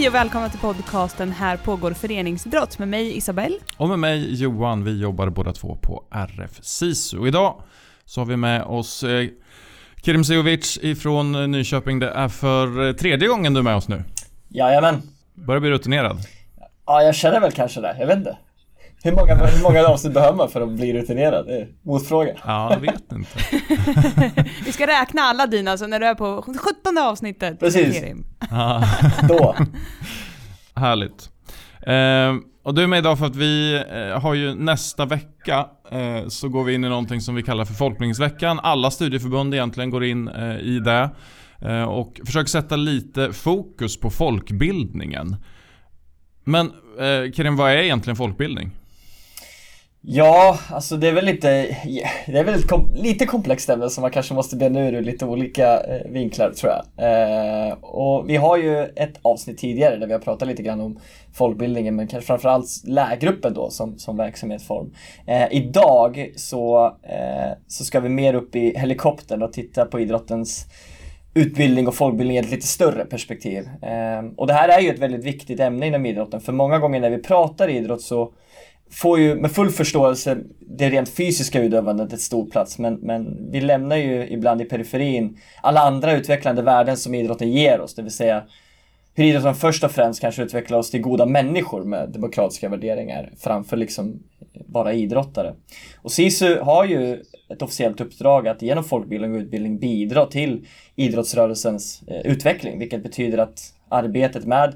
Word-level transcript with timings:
Hej 0.00 0.08
och 0.08 0.14
välkomna 0.14 0.48
till 0.48 0.60
podcasten 0.60 1.32
Här 1.32 1.56
pågår 1.56 1.92
föreningsidrott 1.92 2.78
med 2.78 2.88
mig 2.88 3.16
Isabelle. 3.16 3.56
Och 3.76 3.88
med 3.88 3.98
mig 3.98 4.42
Johan, 4.42 4.84
vi 4.84 5.00
jobbar 5.00 5.28
båda 5.28 5.52
två 5.52 5.76
på 5.82 6.04
RF 6.10 6.58
SISU. 6.62 7.18
Och 7.18 7.28
idag 7.28 7.62
så 8.04 8.20
har 8.20 8.26
vi 8.26 8.36
med 8.36 8.62
oss 8.62 9.02
eh, 9.02 9.28
Kerim 10.02 10.24
Sejovic 10.24 10.78
ifrån 10.82 11.50
Nyköping. 11.50 11.98
Det 11.98 12.10
är 12.10 12.28
för 12.28 12.86
eh, 12.86 12.92
tredje 12.92 13.28
gången 13.28 13.54
du 13.54 13.60
är 13.60 13.64
med 13.64 13.76
oss 13.76 13.88
nu. 13.88 14.04
Jajamän. 14.48 15.02
Börjar 15.34 15.60
bli 15.60 15.70
rutinerad. 15.70 16.18
Ja, 16.86 17.02
jag 17.02 17.14
känner 17.14 17.40
väl 17.40 17.52
kanske 17.52 17.80
det. 17.80 17.96
Jag 17.98 18.06
vet 18.06 18.18
inte. 18.18 18.36
Hur 19.02 19.12
många, 19.12 19.34
hur 19.34 19.62
många 19.62 19.86
avsnitt 19.86 20.14
behöver 20.14 20.36
man 20.36 20.48
för 20.48 20.60
att 20.60 20.68
bli 20.68 20.92
rutinerad? 20.92 21.46
Det 21.46 21.60
är 21.60 21.68
motfråga. 21.82 22.32
Ja, 22.46 22.72
jag 22.72 22.80
vet 22.80 23.12
inte. 23.12 23.38
Vi 24.64 24.72
ska 24.72 24.86
räkna 24.86 25.22
alla 25.22 25.46
dina, 25.46 25.78
så 25.78 25.86
när 25.86 26.00
du 26.00 26.06
är 26.06 26.14
på 26.14 26.42
17 26.42 26.98
avsnittet. 26.98 27.60
Precis. 27.60 28.02
Då. 29.28 29.56
härligt. 30.74 31.30
Eh, 31.82 32.50
och 32.62 32.74
du 32.74 32.82
är 32.82 32.86
med 32.86 32.98
idag 32.98 33.18
för 33.18 33.26
att 33.26 33.36
vi 33.36 33.84
eh, 33.90 34.20
har 34.20 34.34
ju 34.34 34.54
nästa 34.54 35.04
vecka 35.04 35.66
eh, 35.90 36.28
så 36.28 36.48
går 36.48 36.64
vi 36.64 36.74
in 36.74 36.84
i 36.84 36.88
någonting 36.88 37.20
som 37.20 37.34
vi 37.34 37.42
kallar 37.42 37.64
för 37.64 37.74
Folkbildningsveckan. 37.74 38.60
Alla 38.62 38.90
studieförbund 38.90 39.54
egentligen 39.54 39.90
går 39.90 40.04
in 40.04 40.28
eh, 40.28 40.56
i 40.56 40.78
det. 40.78 41.10
Eh, 41.62 41.82
och 41.82 42.20
försöker 42.26 42.48
sätta 42.48 42.76
lite 42.76 43.32
fokus 43.32 44.00
på 44.00 44.10
folkbildningen. 44.10 45.36
Men 46.44 46.66
eh, 46.98 47.32
Kerim, 47.32 47.56
vad 47.56 47.70
är 47.70 47.76
egentligen 47.76 48.16
folkbildning? 48.16 48.70
Ja, 50.02 50.58
alltså 50.70 50.96
det 50.96 51.08
är 51.08 51.12
väl 51.12 51.24
lite, 51.24 51.76
det 52.26 52.38
är 52.38 52.44
väl 52.44 52.54
ett 52.54 52.68
kom, 52.68 52.94
lite 52.94 53.26
komplext 53.26 53.70
ämne 53.70 53.90
som 53.90 54.02
man 54.02 54.10
kanske 54.10 54.34
måste 54.34 54.56
bena 54.56 54.80
ur 54.80 54.94
ur 54.94 55.02
lite 55.02 55.24
olika 55.24 55.80
eh, 55.80 56.10
vinklar 56.10 56.50
tror 56.50 56.72
jag. 56.72 56.82
Eh, 57.68 57.72
och 57.72 58.30
vi 58.30 58.36
har 58.36 58.56
ju 58.56 58.84
ett 58.84 59.18
avsnitt 59.22 59.58
tidigare 59.58 59.96
där 59.96 60.06
vi 60.06 60.12
har 60.12 60.20
pratat 60.20 60.48
lite 60.48 60.62
grann 60.62 60.80
om 60.80 61.00
folkbildningen 61.32 61.96
men 61.96 62.08
kanske 62.08 62.26
framförallt 62.26 62.68
lärgruppen 62.84 63.54
då 63.54 63.70
som, 63.70 63.98
som 63.98 64.16
verksamhetsform. 64.16 64.94
Eh, 65.26 65.46
idag 65.50 66.32
så, 66.36 66.86
eh, 66.86 67.52
så 67.66 67.84
ska 67.84 68.00
vi 68.00 68.08
mer 68.08 68.34
upp 68.34 68.56
i 68.56 68.78
helikoptern 68.78 69.42
och 69.42 69.52
titta 69.52 69.84
på 69.84 70.00
idrottens 70.00 70.66
utbildning 71.34 71.88
och 71.88 71.94
folkbildning 71.94 72.36
i 72.36 72.40
ett 72.40 72.50
lite 72.50 72.66
större 72.66 73.04
perspektiv. 73.04 73.68
Eh, 73.82 74.24
och 74.36 74.46
det 74.46 74.54
här 74.54 74.68
är 74.68 74.80
ju 74.80 74.90
ett 74.90 74.98
väldigt 74.98 75.24
viktigt 75.24 75.60
ämne 75.60 75.86
inom 75.86 76.06
idrotten 76.06 76.40
för 76.40 76.52
många 76.52 76.78
gånger 76.78 77.00
när 77.00 77.10
vi 77.10 77.22
pratar 77.22 77.68
idrott 77.68 78.02
så 78.02 78.32
får 78.90 79.20
ju 79.20 79.34
med 79.34 79.52
full 79.52 79.70
förståelse 79.70 80.38
det 80.60 80.90
rent 80.90 81.08
fysiska 81.08 81.62
utövandet 81.62 82.12
ett 82.12 82.20
stor 82.20 82.50
plats 82.50 82.78
men, 82.78 82.94
men 82.94 83.50
vi 83.50 83.60
lämnar 83.60 83.96
ju 83.96 84.28
ibland 84.28 84.62
i 84.62 84.64
periferin 84.64 85.38
alla 85.62 85.80
andra 85.80 86.12
utvecklande 86.12 86.62
värden 86.62 86.96
som 86.96 87.14
idrotten 87.14 87.52
ger 87.52 87.80
oss, 87.80 87.94
det 87.94 88.02
vill 88.02 88.12
säga 88.12 88.42
hur 89.14 89.24
idrotten 89.24 89.54
först 89.54 89.84
och 89.84 89.90
främst 89.90 90.20
kanske 90.20 90.42
utvecklar 90.42 90.78
oss 90.78 90.90
till 90.90 91.00
goda 91.00 91.26
människor 91.26 91.84
med 91.84 92.08
demokratiska 92.08 92.68
värderingar 92.68 93.32
framför 93.38 93.76
liksom 93.76 94.22
bara 94.66 94.92
idrottare. 94.92 95.54
Och 96.02 96.12
SISU 96.12 96.60
har 96.60 96.84
ju 96.84 97.22
ett 97.48 97.62
officiellt 97.62 98.00
uppdrag 98.00 98.48
att 98.48 98.62
genom 98.62 98.84
folkbildning 98.84 99.34
och 99.34 99.40
utbildning 99.40 99.78
bidra 99.78 100.26
till 100.26 100.66
idrottsrörelsens 100.96 102.02
eh, 102.06 102.32
utveckling, 102.32 102.78
vilket 102.78 103.02
betyder 103.02 103.38
att 103.38 103.60
arbetet 103.88 104.44
med 104.44 104.74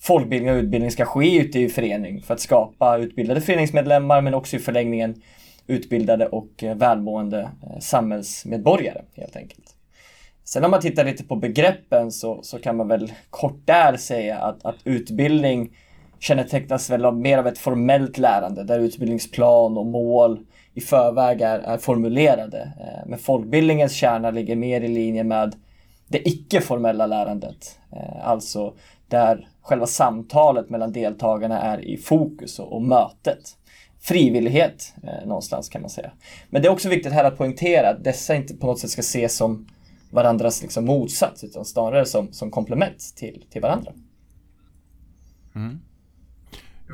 folkbildning 0.00 0.50
och 0.54 0.56
utbildning 0.56 0.90
ska 0.90 1.04
ske 1.04 1.38
ute 1.38 1.58
i 1.58 1.68
förening 1.68 2.22
för 2.22 2.34
att 2.34 2.40
skapa 2.40 2.98
utbildade 2.98 3.40
föreningsmedlemmar 3.40 4.20
men 4.20 4.34
också 4.34 4.56
i 4.56 4.58
förlängningen 4.58 5.22
utbildade 5.66 6.26
och 6.26 6.64
eh, 6.64 6.76
välmående 6.76 7.40
eh, 7.40 7.78
samhällsmedborgare 7.80 9.02
helt 9.14 9.36
enkelt. 9.36 9.74
Sen 10.44 10.64
om 10.64 10.70
man 10.70 10.80
tittar 10.80 11.04
lite 11.04 11.24
på 11.24 11.36
begreppen 11.36 12.12
så, 12.12 12.42
så 12.42 12.58
kan 12.58 12.76
man 12.76 12.88
väl 12.88 13.12
kort 13.30 13.62
där 13.64 13.96
säga 13.96 14.38
att, 14.38 14.64
att 14.64 14.76
utbildning 14.84 15.76
kännetecknas 16.18 16.90
väl 16.90 17.04
av 17.04 17.16
mer 17.16 17.38
av 17.38 17.46
ett 17.46 17.58
formellt 17.58 18.18
lärande 18.18 18.64
där 18.64 18.78
utbildningsplan 18.78 19.78
och 19.78 19.86
mål 19.86 20.40
i 20.74 20.80
förväg 20.80 21.40
är, 21.40 21.58
är 21.58 21.78
formulerade. 21.78 22.72
Eh, 22.80 23.08
men 23.08 23.18
folkbildningens 23.18 23.92
kärna 23.92 24.30
ligger 24.30 24.56
mer 24.56 24.80
i 24.80 24.88
linje 24.88 25.24
med 25.24 25.54
det 26.08 26.28
icke-formella 26.28 27.06
lärandet. 27.06 27.78
Alltså 28.22 28.74
där 29.08 29.48
själva 29.62 29.86
samtalet 29.86 30.70
mellan 30.70 30.92
deltagarna 30.92 31.60
är 31.60 31.84
i 31.84 31.96
fokus 31.96 32.58
och, 32.58 32.72
och 32.72 32.82
mötet. 32.82 33.56
Frivillighet 34.00 34.94
eh, 35.02 35.26
någonstans 35.26 35.68
kan 35.68 35.80
man 35.80 35.90
säga. 35.90 36.10
Men 36.50 36.62
det 36.62 36.68
är 36.68 36.72
också 36.72 36.88
viktigt 36.88 37.12
här 37.12 37.24
att 37.24 37.38
poängtera 37.38 37.90
att 37.90 38.04
dessa 38.04 38.34
inte 38.34 38.54
på 38.54 38.66
något 38.66 38.78
sätt 38.78 38.90
ska 38.90 39.00
ses 39.00 39.36
som 39.36 39.66
varandras 40.10 40.62
liksom 40.62 40.84
motsats 40.84 41.44
utan 41.44 41.64
snarare 41.64 42.04
som, 42.04 42.32
som 42.32 42.50
komplement 42.50 43.14
till, 43.16 43.44
till 43.50 43.62
varandra. 43.62 43.92
Mm. 45.54 45.80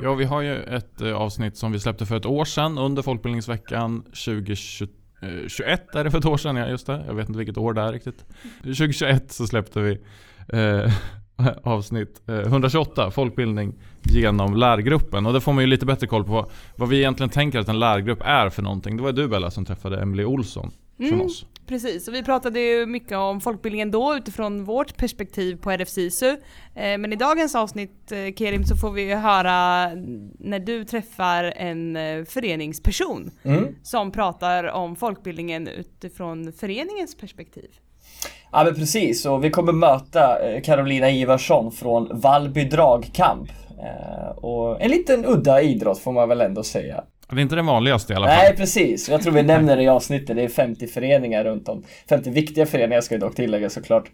Ja, 0.01 0.13
vi 0.13 0.25
har 0.25 0.41
ju 0.41 0.63
ett 0.63 1.01
eh, 1.01 1.13
avsnitt 1.13 1.57
som 1.57 1.71
vi 1.71 1.79
släppte 1.79 2.05
för 2.05 2.17
ett 2.17 2.25
år 2.25 2.45
sedan 2.45 2.77
under 2.77 3.01
Folkbildningsveckan 3.01 4.01
2021 4.01 4.89
eh, 5.21 5.99
är 5.99 6.03
det 6.03 6.11
för 6.11 6.17
ett 6.17 6.25
år 6.25 6.37
sedan, 6.37 6.55
ja 6.55 6.67
just 6.67 6.87
det. 6.87 7.03
Jag 7.07 7.13
vet 7.13 7.29
inte 7.29 7.37
vilket 7.37 7.57
år 7.57 7.73
det 7.73 7.81
är 7.81 7.91
riktigt. 7.91 8.25
2021 8.61 9.31
så 9.31 9.47
släppte 9.47 9.79
vi 9.79 9.91
eh, 10.53 10.91
avsnitt 11.63 12.21
128, 12.27 13.03
eh, 13.03 13.09
folkbildning 13.09 13.73
genom 14.03 14.55
lärgruppen. 14.55 15.25
Och 15.25 15.33
där 15.33 15.39
får 15.39 15.53
man 15.53 15.63
ju 15.63 15.67
lite 15.67 15.85
bättre 15.85 16.07
koll 16.07 16.23
på 16.23 16.51
vad, 16.75 16.89
vi 16.89 16.97
egentligen 16.97 17.29
tänker 17.29 17.59
att 17.59 17.69
en 17.69 17.79
lärgrupp 17.79 18.21
är 18.25 18.49
för 18.49 18.61
någonting. 18.61 18.97
Det 18.97 19.03
var 19.03 19.11
du 19.11 19.27
Bella 19.27 19.51
som 19.51 19.65
träffade 19.65 20.01
Emily 20.01 20.25
Olsson 20.25 20.71
från 20.97 21.07
mm, 21.07 21.21
oss. 21.21 21.45
Precis, 21.67 22.07
och 22.07 22.13
vi 22.13 22.23
pratade 22.23 22.59
ju 22.59 22.85
mycket 22.85 23.17
om 23.17 23.41
folkbildningen 23.41 23.91
då 23.91 24.15
utifrån 24.15 24.63
vårt 24.63 24.97
perspektiv 24.97 25.55
på 25.55 25.71
RFSISU. 25.71 26.29
Eh, 26.75 26.97
men 26.97 27.13
i 27.13 27.15
dagens 27.15 27.55
avsnitt 27.55 28.11
eh, 28.11 28.33
Kerim 28.35 28.63
så 28.63 28.75
får 28.75 28.91
vi 28.91 29.13
höra 29.13 29.91
när 30.39 30.59
du 30.59 30.83
träffar 30.85 31.43
en 31.43 31.95
föreningsperson 32.25 33.31
mm. 33.43 33.75
som 33.83 34.11
pratar 34.11 34.63
om 34.63 34.95
folkbildningen 34.95 35.67
utifrån 35.67 36.53
föreningens 36.53 37.17
perspektiv. 37.17 37.69
Ja 38.57 38.63
men 38.63 38.75
precis, 38.75 39.25
och 39.25 39.43
vi 39.43 39.49
kommer 39.49 39.73
möta 39.73 40.49
eh, 40.49 40.61
Carolina 40.61 41.09
Ivarsson 41.11 41.71
från 41.71 42.19
Vallby 42.19 42.63
dragkamp. 42.63 43.49
Eh, 43.69 44.37
och 44.37 44.81
en 44.81 44.91
liten 44.91 45.25
udda 45.25 45.61
idrott 45.61 45.99
får 45.99 46.11
man 46.11 46.29
väl 46.29 46.41
ändå 46.41 46.63
säga. 46.63 47.03
Det 47.29 47.35
är 47.35 47.39
inte 47.39 47.55
den 47.55 47.65
vanligaste 47.65 48.13
i 48.13 48.15
alla 48.15 48.27
fall. 48.27 48.37
Nej 48.37 48.55
precis, 48.55 49.09
jag 49.09 49.21
tror 49.21 49.33
vi 49.33 49.43
nämner 49.43 49.77
det 49.77 49.83
i 49.83 49.87
avsnittet. 49.87 50.35
Det 50.35 50.43
är 50.43 50.49
50 50.49 50.87
föreningar 50.87 51.43
runt 51.43 51.69
om. 51.69 51.83
50 52.09 52.29
viktiga 52.29 52.65
föreningar 52.65 53.01
ska 53.01 53.15
jag 53.15 53.21
dock 53.21 53.35
tillägga 53.35 53.69
såklart. 53.69 54.11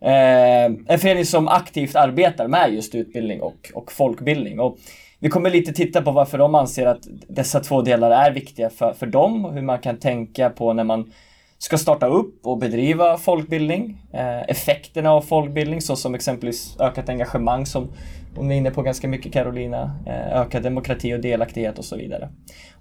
Eh, 0.00 0.64
en 0.64 0.98
förening 0.98 1.24
som 1.24 1.48
aktivt 1.48 1.96
arbetar 1.96 2.48
med 2.48 2.74
just 2.74 2.94
utbildning 2.94 3.40
och, 3.40 3.70
och 3.74 3.92
folkbildning. 3.92 4.60
Och 4.60 4.78
vi 5.18 5.28
kommer 5.28 5.50
lite 5.50 5.72
titta 5.72 6.02
på 6.02 6.10
varför 6.10 6.38
de 6.38 6.54
anser 6.54 6.86
att 6.86 7.02
dessa 7.28 7.60
två 7.60 7.82
delar 7.82 8.10
är 8.10 8.30
viktiga 8.30 8.70
för, 8.70 8.92
för 8.92 9.06
dem 9.06 9.44
och 9.44 9.54
hur 9.54 9.62
man 9.62 9.78
kan 9.78 9.98
tänka 9.98 10.50
på 10.50 10.72
när 10.72 10.84
man 10.84 11.12
ska 11.58 11.78
starta 11.78 12.06
upp 12.06 12.46
och 12.46 12.58
bedriva 12.58 13.18
folkbildning. 13.18 14.02
Eh, 14.12 14.42
effekterna 14.42 15.10
av 15.10 15.20
folkbildning 15.20 15.80
såsom 15.80 16.14
exempelvis 16.14 16.76
ökat 16.80 17.08
engagemang 17.08 17.66
som 17.66 17.92
hon 18.36 18.50
är 18.50 18.56
inne 18.56 18.70
på 18.70 18.82
ganska 18.82 19.08
mycket 19.08 19.32
Carolina, 19.32 19.98
eh, 20.06 20.40
ökad 20.40 20.62
demokrati 20.62 21.14
och 21.14 21.20
delaktighet 21.20 21.78
och 21.78 21.84
så 21.84 21.96
vidare. 21.96 22.28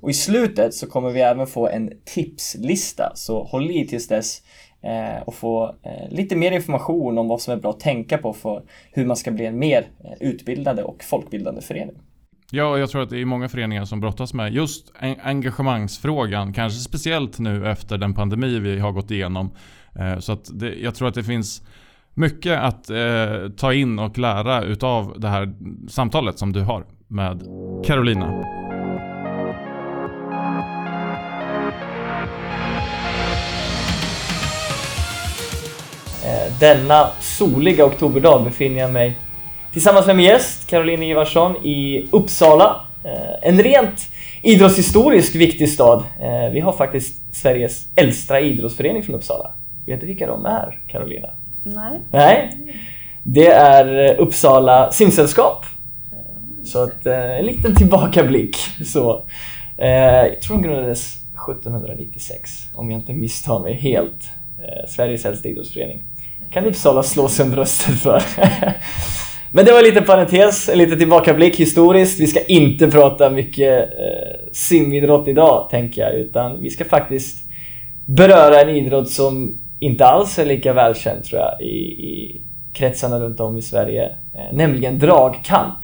Och 0.01 0.09
i 0.09 0.13
slutet 0.13 0.73
så 0.73 0.87
kommer 0.87 1.09
vi 1.09 1.21
även 1.21 1.47
få 1.47 1.67
en 1.67 1.91
tipslista 2.05 3.11
så 3.15 3.43
håll 3.43 3.71
i 3.71 3.87
tills 3.87 4.07
dess 4.07 4.41
eh, 4.81 5.21
och 5.25 5.33
få 5.33 5.75
eh, 5.83 6.09
lite 6.09 6.35
mer 6.35 6.51
information 6.51 7.17
om 7.17 7.27
vad 7.27 7.41
som 7.41 7.53
är 7.53 7.57
bra 7.57 7.69
att 7.69 7.79
tänka 7.79 8.17
på 8.17 8.33
för 8.33 8.63
hur 8.91 9.05
man 9.05 9.17
ska 9.17 9.31
bli 9.31 9.45
en 9.45 9.59
mer 9.59 9.87
eh, 10.03 10.11
utbildande 10.19 10.35
utbildade 10.45 10.83
och 10.83 11.03
folkbildande 11.03 11.61
förening. 11.61 11.95
Ja, 12.51 12.77
jag 12.77 12.89
tror 12.89 13.01
att 13.01 13.09
det 13.09 13.21
är 13.21 13.25
många 13.25 13.49
föreningar 13.49 13.85
som 13.85 13.99
brottas 13.99 14.33
med 14.33 14.53
just 14.53 14.91
engagemangsfrågan. 15.23 16.53
Kanske 16.53 16.79
speciellt 16.79 17.39
nu 17.39 17.67
efter 17.67 17.97
den 17.97 18.13
pandemi 18.13 18.59
vi 18.59 18.79
har 18.79 18.91
gått 18.91 19.11
igenom. 19.11 19.51
Eh, 19.99 20.19
så 20.19 20.31
att 20.31 20.59
det, 20.59 20.75
jag 20.75 20.95
tror 20.95 21.07
att 21.07 21.13
det 21.13 21.23
finns 21.23 21.61
mycket 22.13 22.59
att 22.59 22.89
eh, 22.89 23.49
ta 23.57 23.73
in 23.73 23.99
och 23.99 24.17
lära 24.17 24.63
utav 24.63 25.15
det 25.17 25.27
här 25.27 25.53
samtalet 25.89 26.39
som 26.39 26.53
du 26.53 26.61
har 26.61 26.85
med 27.07 27.43
Carolina. 27.85 28.25
Eh, 36.25 36.59
denna 36.59 37.07
soliga 37.19 37.85
oktoberdag 37.85 38.43
befinner 38.43 38.79
jag 38.79 38.93
mig 38.93 39.17
tillsammans 39.75 40.07
med 40.07 40.15
min 40.15 40.25
gäst 40.25 40.67
Caroline 40.67 41.03
Ivarsson 41.03 41.55
i 41.65 42.07
Uppsala. 42.11 42.81
Eh, 43.03 43.49
en 43.49 43.63
rent 43.63 44.09
idrottshistoriskt 44.41 45.35
viktig 45.35 45.69
stad. 45.69 46.03
Eh, 46.19 46.51
vi 46.53 46.59
har 46.59 46.73
faktiskt 46.73 47.35
Sveriges 47.35 47.87
äldsta 47.95 48.39
idrottsförening 48.39 49.03
från 49.03 49.15
Uppsala. 49.15 49.51
Vet 49.85 50.01
du 50.01 50.07
vilka 50.07 50.27
de 50.27 50.45
är, 50.45 50.79
Carolina? 50.87 51.27
Nej. 51.63 51.99
Nej. 52.11 52.51
Det 53.23 53.47
är 53.47 54.15
Uppsala 54.15 54.91
simsällskap. 54.91 55.65
Så 56.63 56.83
att, 56.83 57.05
eh, 57.05 57.39
en 57.39 57.45
liten 57.45 57.75
tillbakablick. 57.75 58.57
Så, 58.85 59.25
jag 59.77 60.41
tror 60.41 60.57
de 60.57 60.63
grundades 60.63 61.17
1796, 61.33 62.67
om 62.73 62.91
jag 62.91 62.99
inte 62.99 63.13
misstar 63.13 63.59
mig 63.59 63.73
helt. 63.73 64.29
Sveriges 64.87 65.25
äldsta 65.25 65.49
idrottsförening. 65.49 66.03
Kan 66.51 66.65
Uppsala 66.65 67.03
slå 67.03 67.27
sig 67.27 67.45
om 67.45 67.51
bröstet 67.51 67.95
för. 67.95 68.21
Men 69.55 69.65
det 69.65 69.71
var 69.71 69.81
lite 69.81 70.01
parentes, 70.01 70.69
en 70.69 70.77
liten 70.77 70.97
tillbakablick 70.97 71.59
historiskt. 71.59 72.19
Vi 72.19 72.27
ska 72.27 72.39
inte 72.45 72.91
prata 72.91 73.29
mycket 73.29 73.83
eh, 73.83 74.49
simidrott 74.51 75.27
idag, 75.27 75.67
tänker 75.71 76.01
jag, 76.01 76.13
utan 76.13 76.61
vi 76.61 76.69
ska 76.69 76.85
faktiskt 76.85 77.45
beröra 78.05 78.61
en 78.61 78.69
idrott 78.69 79.09
som 79.09 79.57
inte 79.79 80.05
alls 80.05 80.39
är 80.39 80.45
lika 80.45 80.73
välkänd, 80.73 81.23
tror 81.23 81.41
jag, 81.41 81.61
i, 81.61 81.75
i 81.75 82.41
kretsarna 82.73 83.19
runt 83.19 83.39
om 83.39 83.57
i 83.57 83.61
Sverige, 83.61 84.15
eh, 84.33 84.53
nämligen 84.53 84.99
dragkamp. 84.99 85.79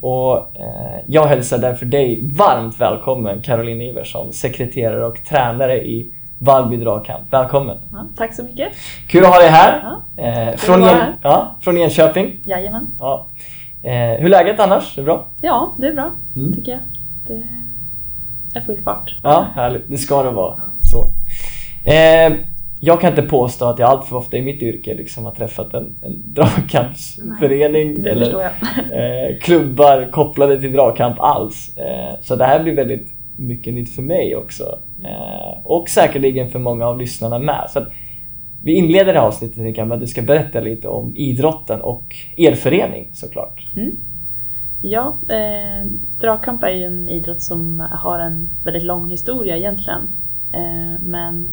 Och 0.00 0.36
eh, 0.36 1.00
jag 1.06 1.26
hälsar 1.26 1.58
därför 1.58 1.86
dig 1.86 2.20
varmt 2.22 2.80
välkommen 2.80 3.42
Caroline 3.42 3.82
Iversson, 3.82 4.32
sekreterare 4.32 5.06
och 5.06 5.24
tränare 5.28 5.84
i 5.86 6.10
Vallby 6.38 6.76
dragkamp. 6.76 7.32
Välkommen! 7.32 7.78
Ja, 7.92 7.98
tack 8.16 8.34
så 8.34 8.42
mycket! 8.42 8.72
Kul 9.08 9.24
att 9.24 9.30
ha 9.32 9.38
dig 9.38 9.48
här! 9.48 9.82
Ja, 10.16 10.22
eh, 10.22 10.56
från, 10.56 10.82
en, 10.82 10.88
här. 10.88 11.14
ja, 11.22 11.56
från 11.60 11.78
Enköping. 11.78 12.36
Jajamän. 12.44 12.86
Ja. 13.00 13.26
Eh, 13.82 13.92
hur 13.92 14.24
är 14.24 14.28
läget 14.28 14.60
annars? 14.60 14.98
Är 14.98 15.02
det 15.02 15.06
bra? 15.06 15.26
Ja, 15.40 15.74
det 15.78 15.86
är 15.86 15.92
bra 15.94 16.10
Mm. 16.36 16.52
tycker 16.54 16.72
jag. 16.72 16.80
Det 17.26 17.42
är 18.58 18.60
full 18.60 18.80
fart. 18.80 19.14
Ja, 19.22 19.46
härligt. 19.54 19.82
Det 19.90 19.98
ska 19.98 20.22
det 20.22 20.30
vara. 20.30 20.60
Så. 20.80 21.02
Eh, 21.90 22.32
jag 22.80 23.00
kan 23.00 23.10
inte 23.10 23.22
påstå 23.22 23.64
att 23.64 23.78
jag 23.78 23.90
allt 23.90 24.04
för 24.04 24.16
ofta 24.16 24.36
i 24.36 24.42
mitt 24.42 24.62
yrke 24.62 24.94
liksom 24.94 25.24
har 25.24 25.32
träffat 25.32 25.74
en, 25.74 25.96
en 26.02 26.22
dragkampsförening 26.24 28.02
jag. 28.04 29.30
eh, 29.30 29.38
klubbar 29.40 30.08
kopplade 30.12 30.60
till 30.60 30.72
dragkamp 30.72 31.20
alls. 31.20 31.76
Eh, 31.76 32.14
så 32.22 32.36
det 32.36 32.44
här 32.44 32.62
blir 32.62 32.76
väldigt 32.76 33.08
mycket 33.36 33.74
nytt 33.74 33.94
för 33.94 34.02
mig 34.02 34.36
också. 34.36 34.78
Eh, 35.04 35.58
och 35.64 35.88
säkerligen 35.88 36.50
för 36.50 36.58
många 36.58 36.86
av 36.86 36.98
lyssnarna 36.98 37.38
med. 37.38 37.66
Så 37.70 37.78
att 37.78 37.88
vi 38.62 38.72
inleder 38.72 39.12
det 39.12 39.18
här 39.18 39.26
avsnittet 39.26 39.76
med 39.76 39.92
att 39.92 40.00
du 40.00 40.06
ska 40.06 40.22
berätta 40.22 40.60
lite 40.60 40.88
om 40.88 41.16
idrotten 41.16 41.80
och 41.80 42.16
er 42.36 42.54
förening 42.54 43.10
såklart. 43.12 43.66
Mm. 43.76 43.96
Ja, 44.82 45.16
eh, 45.28 45.86
dragkamp 46.20 46.62
är 46.62 46.70
ju 46.70 46.84
en 46.84 47.08
idrott 47.08 47.42
som 47.42 47.80
har 47.90 48.18
en 48.18 48.48
väldigt 48.64 48.82
lång 48.82 49.10
historia 49.10 49.56
egentligen. 49.56 50.00
Eh, 50.52 51.00
men 51.00 51.48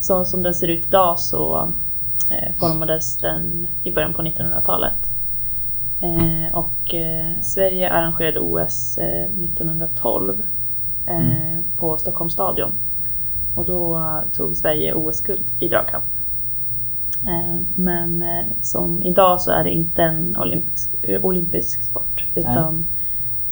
så 0.00 0.24
som 0.24 0.42
den 0.42 0.54
ser 0.54 0.68
ut 0.68 0.86
idag 0.86 1.18
så 1.18 1.68
eh, 2.30 2.54
formades 2.54 3.18
den 3.18 3.66
i 3.82 3.90
början 3.90 4.14
på 4.14 4.22
1900-talet. 4.22 5.14
Eh, 6.00 6.56
och 6.56 6.94
eh, 6.94 7.26
Sverige 7.40 7.92
arrangerade 7.92 8.40
OS 8.40 8.98
eh, 8.98 9.24
1912 9.24 10.42
eh, 11.06 11.58
på 11.76 11.98
Stockholms 11.98 12.32
stadion. 12.32 12.72
Och 13.54 13.64
då 13.64 14.00
tog 14.32 14.56
Sverige 14.56 14.94
OS-guld 14.94 15.50
i 15.58 15.68
dragkamp. 15.68 16.04
Eh, 17.26 17.56
Men 17.74 18.22
eh, 18.22 18.44
som 18.60 19.02
idag 19.02 19.40
så 19.40 19.50
är 19.50 19.64
det 19.64 19.70
inte 19.70 20.02
en 20.02 20.36
olympisk, 20.36 20.94
eh, 21.02 21.24
olympisk 21.24 21.82
sport 21.84 22.24
utan 22.34 22.86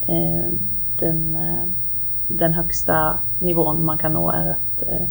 eh, 0.06 0.44
den, 0.98 1.36
eh, 1.36 1.64
den 2.26 2.52
högsta 2.52 3.18
nivån 3.38 3.84
man 3.84 3.98
kan 3.98 4.12
nå 4.12 4.30
är 4.30 4.50
att 4.50 4.82
eh, 4.82 5.06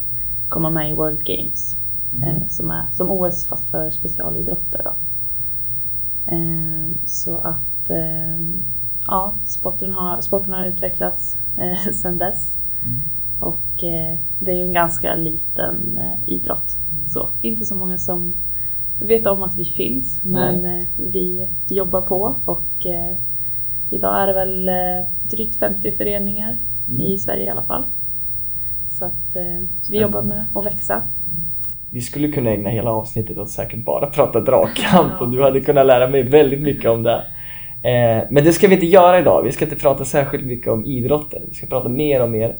komma 0.49 0.69
med 0.69 0.89
i 0.89 0.93
World 0.93 1.23
Games. 1.23 1.77
Eh, 2.23 2.47
som 2.47 2.71
är 2.71 2.85
som 2.91 3.11
OS 3.11 3.45
fast 3.45 3.65
för 3.65 3.89
specialidrotter. 3.89 4.81
Då. 4.83 4.93
Eh, 6.35 6.87
så 7.05 7.37
att 7.37 7.89
eh, 7.89 8.39
ja, 9.07 9.33
sporten 9.45 9.91
har, 9.91 10.21
sporten 10.21 10.53
har 10.53 10.65
utvecklats 10.65 11.37
eh, 11.57 11.91
sedan 11.93 12.17
dess. 12.17 12.57
Och 13.39 13.83
eh, 13.83 14.17
det 14.39 14.51
är 14.51 14.55
ju 14.55 14.63
en 14.63 14.73
ganska 14.73 15.15
liten 15.15 15.97
eh, 15.97 16.33
idrott. 16.33 16.77
Så, 17.07 17.29
inte 17.41 17.65
så 17.65 17.75
många 17.75 17.97
som 17.97 18.33
vet 18.99 19.27
om 19.27 19.43
att 19.43 19.55
vi 19.55 19.65
finns 19.65 20.19
men 20.23 20.65
eh, 20.65 20.83
vi 20.97 21.47
jobbar 21.67 22.01
på 22.01 22.35
och 22.45 22.85
eh, 22.85 23.15
idag 23.89 24.21
är 24.21 24.27
det 24.27 24.33
väl 24.33 24.69
eh, 24.69 25.05
drygt 25.29 25.55
50 25.55 25.91
föreningar 25.91 26.57
Mm. 26.87 27.01
i 27.01 27.17
Sverige 27.17 27.43
i 27.45 27.49
alla 27.49 27.63
fall. 27.63 27.85
Så 28.89 29.05
att 29.05 29.35
vi 29.89 29.99
jobbar 30.01 30.21
med 30.21 30.45
att 30.55 30.65
växa. 30.65 31.03
Vi 31.89 32.01
skulle 32.01 32.27
kunna 32.27 32.49
ägna 32.49 32.69
hela 32.69 32.91
avsnittet 32.91 33.37
åt 33.37 33.49
säkert 33.49 33.85
bara 33.85 34.07
prata 34.07 34.39
dragkamp 34.39 35.21
och 35.21 35.31
du 35.31 35.43
hade 35.43 35.61
kunnat 35.61 35.85
lära 35.85 36.07
mig 36.07 36.23
väldigt 36.23 36.61
mycket 36.61 36.89
om 36.89 37.03
det. 37.03 37.23
Eh, 37.83 38.23
men 38.29 38.43
det 38.43 38.53
ska 38.53 38.67
vi 38.67 38.73
inte 38.73 38.85
göra 38.85 39.19
idag. 39.19 39.43
Vi 39.43 39.51
ska 39.51 39.65
inte 39.65 39.75
prata 39.75 40.05
särskilt 40.05 40.45
mycket 40.45 40.67
om 40.67 40.85
idrotten. 40.85 41.41
Vi 41.47 41.55
ska 41.55 41.67
prata 41.67 41.89
mer 41.89 42.21
om 42.21 42.35
er 42.35 42.55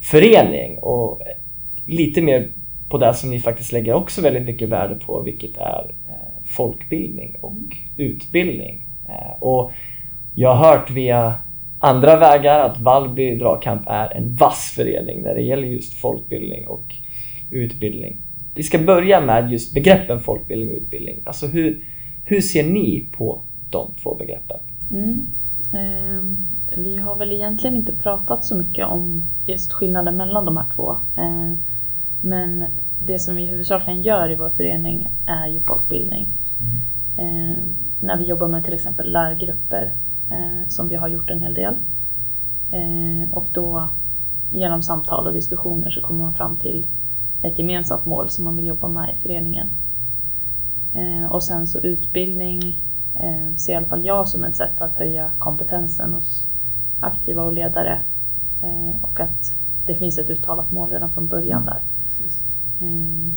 förening 0.00 0.78
och 0.78 1.22
lite 1.86 2.22
mer 2.22 2.48
på 2.88 2.98
det 2.98 3.14
som 3.14 3.30
ni 3.30 3.40
faktiskt 3.40 3.72
lägger 3.72 3.94
också 3.94 4.22
väldigt 4.22 4.46
mycket 4.46 4.68
värde 4.68 4.94
på, 4.94 5.22
vilket 5.22 5.56
är 5.56 5.94
eh, 6.08 6.44
folkbildning 6.44 7.36
och 7.40 7.76
utbildning. 7.96 8.88
Eh, 9.08 9.42
och 9.42 9.72
jag 10.34 10.54
har 10.54 10.72
hört 10.72 10.90
via 10.90 11.34
andra 11.78 12.16
vägar 12.16 12.60
att 12.60 12.80
Vallby 12.80 13.38
dragkamp 13.38 13.82
är 13.86 14.16
en 14.16 14.34
vass 14.34 14.72
förening 14.76 15.22
när 15.22 15.34
det 15.34 15.42
gäller 15.42 15.68
just 15.68 15.94
folkbildning 15.94 16.66
och 16.66 16.94
utbildning. 17.50 18.16
Vi 18.54 18.62
ska 18.62 18.78
börja 18.78 19.20
med 19.20 19.52
just 19.52 19.74
begreppen 19.74 20.20
folkbildning 20.20 20.70
och 20.70 20.76
utbildning. 20.76 21.22
Alltså 21.24 21.46
hur, 21.46 21.80
hur 22.24 22.40
ser 22.40 22.64
ni 22.64 23.04
på 23.12 23.42
de 23.70 23.90
två 24.02 24.14
begreppen? 24.14 24.58
Mm. 24.90 25.26
Ehm, 25.72 26.36
vi 26.76 26.96
har 26.96 27.16
väl 27.16 27.32
egentligen 27.32 27.76
inte 27.76 27.92
pratat 27.92 28.44
så 28.44 28.56
mycket 28.56 28.86
om 28.86 29.24
just 29.46 29.72
skillnaden 29.72 30.16
mellan 30.16 30.44
de 30.44 30.56
här 30.56 30.66
två. 30.74 30.96
Ehm, 31.16 31.56
men 32.20 32.64
det 33.04 33.18
som 33.18 33.36
vi 33.36 33.46
huvudsakligen 33.46 34.02
gör 34.02 34.30
i 34.30 34.34
vår 34.34 34.48
förening 34.48 35.08
är 35.26 35.46
ju 35.46 35.60
folkbildning. 35.60 36.26
Ehm, 37.18 37.74
när 38.00 38.16
vi 38.16 38.24
jobbar 38.24 38.48
med 38.48 38.64
till 38.64 38.74
exempel 38.74 39.12
lärgrupper, 39.12 39.92
eh, 40.30 40.68
som 40.68 40.88
vi 40.88 40.96
har 40.96 41.08
gjort 41.08 41.30
en 41.30 41.40
hel 41.40 41.54
del. 41.54 41.74
Ehm, 42.70 43.32
och 43.32 43.48
då 43.52 43.88
genom 44.52 44.82
samtal 44.82 45.26
och 45.26 45.32
diskussioner 45.32 45.90
så 45.90 46.00
kommer 46.00 46.20
man 46.20 46.34
fram 46.34 46.56
till 46.56 46.86
ett 47.42 47.58
gemensamt 47.58 48.06
mål 48.06 48.28
som 48.28 48.44
man 48.44 48.56
vill 48.56 48.66
jobba 48.66 48.88
med 48.88 49.14
i 49.14 49.22
föreningen. 49.22 49.66
Ehm, 50.94 51.24
och 51.24 51.42
sen 51.42 51.66
så 51.66 51.78
utbildning 51.78 52.74
eh, 53.20 53.54
ser 53.56 53.72
i 53.72 53.76
alla 53.76 53.86
fall 53.86 54.04
jag 54.04 54.28
som 54.28 54.44
ett 54.44 54.56
sätt 54.56 54.80
att 54.80 54.96
höja 54.96 55.30
kompetensen 55.38 56.12
hos 56.12 56.46
aktiva 57.00 57.42
och 57.42 57.52
ledare. 57.52 58.02
Eh, 58.62 59.02
och 59.02 59.20
att 59.20 59.56
det 59.86 59.94
finns 59.94 60.18
ett 60.18 60.30
uttalat 60.30 60.70
mål 60.70 60.90
redan 60.90 61.10
från 61.10 61.28
början 61.28 61.64
där. 61.64 61.80
Eh, 62.80 63.32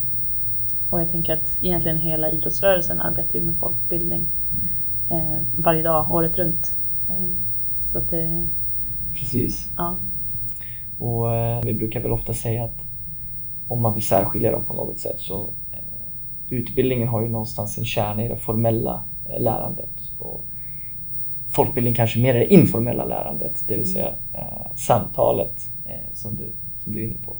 och 0.89 1.01
jag 1.01 1.09
tänker 1.09 1.33
att 1.33 1.57
egentligen 1.61 1.97
hela 1.97 2.31
idrottsrörelsen 2.31 3.01
arbetar 3.01 3.39
ju 3.39 3.45
med 3.45 3.57
folkbildning 3.57 4.27
eh, 5.09 5.41
varje 5.57 5.83
dag, 5.83 6.11
året 6.11 6.37
runt. 6.37 6.75
Eh, 7.09 7.29
så 7.91 7.97
att 7.97 8.09
det, 8.09 8.47
Precis. 9.15 9.69
ja. 9.77 9.95
Och 10.99 11.35
eh, 11.35 11.61
vi 11.63 11.73
brukar 11.73 11.99
väl 11.99 12.11
ofta 12.11 12.33
säga 12.33 12.63
att 12.63 12.85
om 13.67 13.81
man 13.81 13.93
vill 13.93 14.03
särskilja 14.03 14.51
dem 14.51 14.65
på 14.65 14.73
något 14.73 14.99
sätt 14.99 15.19
så 15.19 15.49
eh, 15.71 15.79
utbildningen 16.49 17.07
har 17.07 17.21
ju 17.21 17.29
någonstans 17.29 17.73
sin 17.73 17.85
kärna 17.85 18.25
i 18.25 18.27
det 18.27 18.37
formella 18.37 19.03
Eh, 19.29 19.41
lärandet. 19.41 20.11
Och 20.19 20.45
folkbildning 21.51 21.93
kanske 21.93 22.19
mer 22.19 22.35
är 22.35 22.39
det 22.39 22.53
informella 22.53 23.05
lärandet, 23.05 23.63
det 23.67 23.75
vill 23.75 23.91
säga 23.91 24.13
eh, 24.33 24.75
samtalet 24.75 25.69
eh, 25.85 26.13
som, 26.13 26.35
du, 26.35 26.51
som 26.83 26.93
du 26.93 26.99
är 26.99 27.03
inne 27.03 27.19
på. 27.25 27.35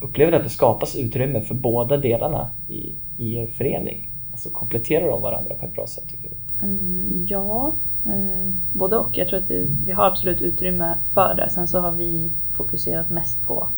Upplever 0.00 0.32
du 0.32 0.38
att 0.38 0.44
det 0.44 0.50
skapas 0.50 0.96
utrymme 0.96 1.40
för 1.40 1.54
båda 1.54 1.96
delarna 1.96 2.50
i, 2.68 2.94
i 3.18 3.36
er 3.36 3.46
förening? 3.46 4.10
Alltså 4.32 4.50
kompletterar 4.50 5.08
de 5.08 5.22
varandra 5.22 5.54
på 5.54 5.66
ett 5.66 5.74
bra 5.74 5.86
sätt 5.86 6.08
tycker 6.08 6.28
du? 6.28 6.66
Mm, 6.66 7.26
ja, 7.28 7.72
eh, 8.06 8.50
både 8.72 8.96
och. 8.96 9.18
Jag 9.18 9.28
tror 9.28 9.38
att 9.38 9.48
det, 9.48 9.66
vi 9.86 9.92
har 9.92 10.04
absolut 10.04 10.40
utrymme 10.40 10.94
för 11.14 11.34
det. 11.34 11.50
Sen 11.50 11.66
så 11.66 11.80
har 11.80 11.92
vi 11.92 12.30
fokuserat 12.52 13.10
mest 13.10 13.42
på 13.42 13.68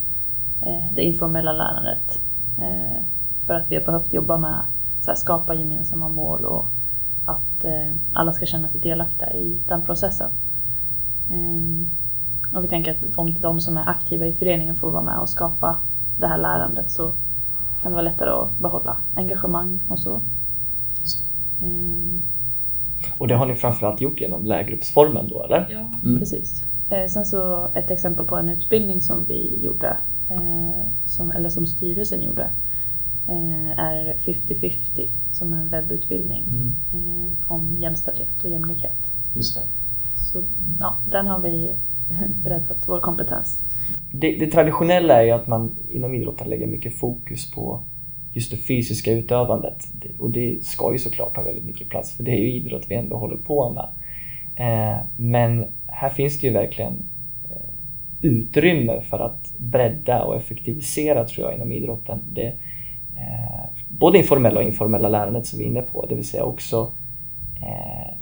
eh, 0.62 0.84
det 0.94 1.02
informella 1.02 1.52
lärandet. 1.52 2.20
Eh, 2.58 3.02
för 3.46 3.54
att 3.54 3.70
vi 3.70 3.76
har 3.76 3.82
behövt 3.82 4.12
jobba 4.12 4.38
med 4.38 4.62
att 5.06 5.18
skapa 5.18 5.54
gemensamma 5.54 6.08
mål 6.08 6.44
och 6.44 6.66
att 7.28 7.64
eh, 7.64 7.92
alla 8.12 8.32
ska 8.32 8.46
känna 8.46 8.68
sig 8.68 8.80
delaktiga 8.80 9.32
i 9.32 9.56
den 9.68 9.82
processen. 9.82 10.30
Eh, 11.32 12.56
och 12.56 12.64
vi 12.64 12.68
tänker 12.68 12.90
att 12.90 13.14
om 13.18 13.34
de 13.40 13.60
som 13.60 13.76
är 13.76 13.88
aktiva 13.88 14.26
i 14.26 14.32
föreningen 14.32 14.76
får 14.76 14.90
vara 14.90 15.02
med 15.02 15.18
och 15.18 15.28
skapa 15.28 15.76
det 16.20 16.26
här 16.26 16.38
lärandet 16.38 16.90
så 16.90 17.12
kan 17.82 17.90
det 17.92 17.94
vara 17.94 18.02
lättare 18.02 18.30
att 18.30 18.58
behålla 18.58 18.96
engagemang 19.16 19.80
och 19.88 19.98
så. 19.98 20.20
Eh, 21.60 22.18
Och 23.18 23.28
det 23.28 23.34
har 23.34 23.46
ni 23.46 23.54
framförallt 23.54 24.00
gjort 24.00 24.20
genom 24.20 24.44
lärgruppsformen 24.44 25.28
då 25.28 25.42
eller? 25.44 25.66
Ja, 25.70 25.90
Mm. 26.04 26.18
precis. 26.18 26.64
Eh, 26.90 27.06
sen 27.08 27.24
så 27.24 27.68
ett 27.74 27.90
exempel 27.90 28.24
på 28.24 28.36
en 28.36 28.48
utbildning 28.48 29.00
som 29.02 29.24
vi 29.28 29.58
gjorde, 29.64 29.96
eh, 30.30 30.70
som, 31.04 31.30
eller 31.30 31.48
som 31.48 31.66
styrelsen 31.66 32.22
gjorde, 32.22 32.50
är 33.76 34.14
50-50 34.18 35.08
som 35.32 35.52
en 35.52 35.68
webbutbildning 35.68 36.42
Mm. 36.48 36.74
eh, 36.92 37.52
om 37.52 37.76
jämställdhet 37.80 38.44
och 38.44 38.50
jämlikhet. 38.50 39.12
Just 39.34 39.54
det. 39.54 39.60
Så 40.16 40.42
ja, 40.80 40.98
den 41.10 41.26
har 41.26 41.38
vi 41.38 41.72
breddat 42.44 42.88
vår 42.88 43.00
kompetens. 43.00 43.60
Det, 44.12 44.36
det 44.36 44.46
traditionella 44.46 45.14
är 45.22 45.24
ju 45.26 45.30
att 45.30 45.46
man 45.46 45.76
inom 45.90 46.14
idrotten 46.14 46.48
lägger 46.50 46.66
mycket 46.66 46.94
fokus 46.94 47.50
på 47.50 47.80
just 48.32 48.50
det 48.50 48.56
fysiska 48.56 49.12
utövandet. 49.12 49.86
Och 50.18 50.30
det 50.30 50.64
ska 50.64 50.92
ju 50.92 50.98
såklart 50.98 51.36
ha 51.36 51.42
väldigt 51.42 51.64
mycket 51.64 51.88
plats 51.88 52.12
för 52.12 52.22
det 52.24 52.30
är 52.30 52.40
ju 52.40 52.52
idrott 52.52 52.84
vi 52.88 52.94
ändå 52.94 53.16
håller 53.16 53.36
på 53.36 53.70
med. 53.72 53.88
Eh, 54.56 54.98
men 55.16 55.64
här 55.86 56.08
finns 56.08 56.40
det 56.40 56.46
ju 56.46 56.52
verkligen 56.52 56.92
eh, 57.50 57.70
utrymme 58.22 59.00
för 59.02 59.18
att 59.18 59.52
bredda 59.58 60.24
och 60.24 60.36
effektivisera 60.36 61.24
tror 61.24 61.46
jag 61.46 61.56
inom 61.56 61.72
idrotten. 61.72 62.18
Det, 62.32 62.46
eh, 62.46 62.52
både 63.88 64.18
informella 64.18 64.60
och 64.60 64.66
informella 64.66 65.08
lärandet 65.08 65.46
som 65.46 65.58
vi 65.58 65.64
är 65.64 65.68
inne 65.68 65.82
på, 65.82 66.06
det 66.06 66.14
vill 66.14 66.28
säga 66.28 66.44
också 66.44 66.92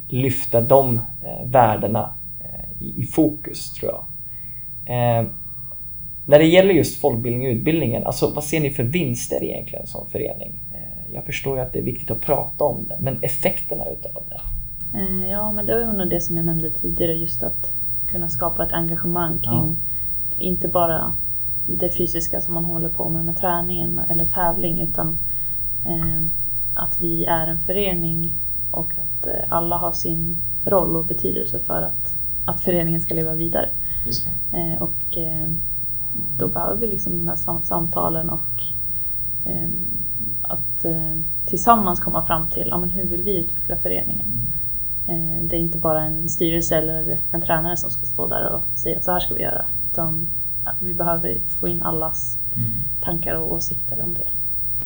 lyfta 0.09 0.61
de 0.61 1.01
värdena 1.43 2.13
i 2.79 3.03
fokus 3.03 3.73
tror 3.73 3.91
jag. 3.91 4.05
När 6.25 6.39
det 6.39 6.45
gäller 6.45 6.73
just 6.73 7.01
folkbildning 7.01 7.47
och 7.47 7.51
utbildningen, 7.51 8.03
alltså 8.03 8.31
vad 8.35 8.43
ser 8.43 8.59
ni 8.59 8.69
för 8.69 8.83
vinster 8.83 9.43
egentligen 9.43 9.87
som 9.87 10.07
förening? 10.07 10.61
Jag 11.13 11.25
förstår 11.25 11.57
ju 11.57 11.63
att 11.63 11.73
det 11.73 11.79
är 11.79 11.83
viktigt 11.83 12.11
att 12.11 12.21
prata 12.21 12.63
om 12.63 12.85
det, 12.89 12.97
men 12.99 13.23
effekterna 13.23 13.85
utav 13.85 14.23
det? 14.29 14.41
Eh, 14.97 15.31
ja, 15.31 15.51
men 15.51 15.65
det 15.65 15.85
var 15.85 15.93
nog 15.93 16.09
det 16.09 16.21
som 16.21 16.37
jag 16.37 16.45
nämnde 16.45 16.71
tidigare, 16.71 17.13
just 17.13 17.43
att 17.43 17.73
kunna 18.07 18.29
skapa 18.29 18.65
ett 18.65 18.73
engagemang 18.73 19.39
kring 19.39 19.79
ja. 20.29 20.37
inte 20.37 20.67
bara 20.67 21.15
det 21.67 21.89
fysiska 21.89 22.41
som 22.41 22.53
man 22.53 22.65
håller 22.65 22.89
på 22.89 23.09
med 23.09 23.25
med 23.25 23.37
träningen 23.37 24.01
eller 24.09 24.25
tävling 24.25 24.81
utan 24.81 25.17
eh, 25.85 26.21
att 26.75 26.99
vi 26.99 27.25
är 27.25 27.47
en 27.47 27.59
förening 27.59 28.37
och 28.71 28.91
att 28.91 29.27
eh, 29.27 29.33
alla 29.49 29.77
har 29.77 29.91
sin 29.91 30.37
roll 30.65 30.95
och 30.95 31.05
betydelse 31.05 31.59
för 31.59 31.81
att, 31.81 32.15
att 32.45 32.61
föreningen 32.61 33.01
ska 33.01 33.13
leva 33.13 33.33
vidare. 33.33 33.69
Eh, 34.53 34.81
och 34.81 35.17
eh, 35.17 35.47
då 36.37 36.47
behöver 36.47 36.77
vi 36.77 36.87
liksom 36.87 37.17
de 37.17 37.27
här 37.27 37.35
sam 37.35 37.63
samtalen 37.63 38.29
och 38.29 38.63
eh, 39.45 39.69
att 40.41 40.85
tillsammans 41.45 41.99
komma 41.99 42.25
fram 42.25 42.49
till 42.49 42.67
ja, 42.69 42.77
men 42.77 42.89
hur 42.89 43.05
vill 43.05 43.23
vi 43.23 43.37
utveckla 43.37 43.75
föreningen. 43.75 44.25
Mm. 44.25 44.47
Eh, 45.07 45.43
det 45.43 45.55
är 45.55 45.59
inte 45.59 45.77
bara 45.77 46.03
en 46.03 46.29
styrelse 46.29 46.75
eller 46.75 47.19
en 47.31 47.41
tränare 47.41 47.77
som 47.77 47.89
ska 47.89 48.05
stå 48.05 48.27
där 48.27 48.49
och 48.49 48.77
säga 48.77 48.97
att 48.97 49.03
så 49.03 49.11
här 49.11 49.19
ska 49.19 49.33
vi 49.33 49.41
göra. 49.41 49.65
Utan 49.91 50.27
vi 50.81 50.93
behöver 50.93 51.39
få 51.47 51.67
in 51.67 51.81
allas 51.81 52.39
mm. 52.55 52.71
tankar 53.01 53.35
och 53.35 53.53
åsikter 53.53 54.01
om 54.03 54.13
det. 54.13 54.27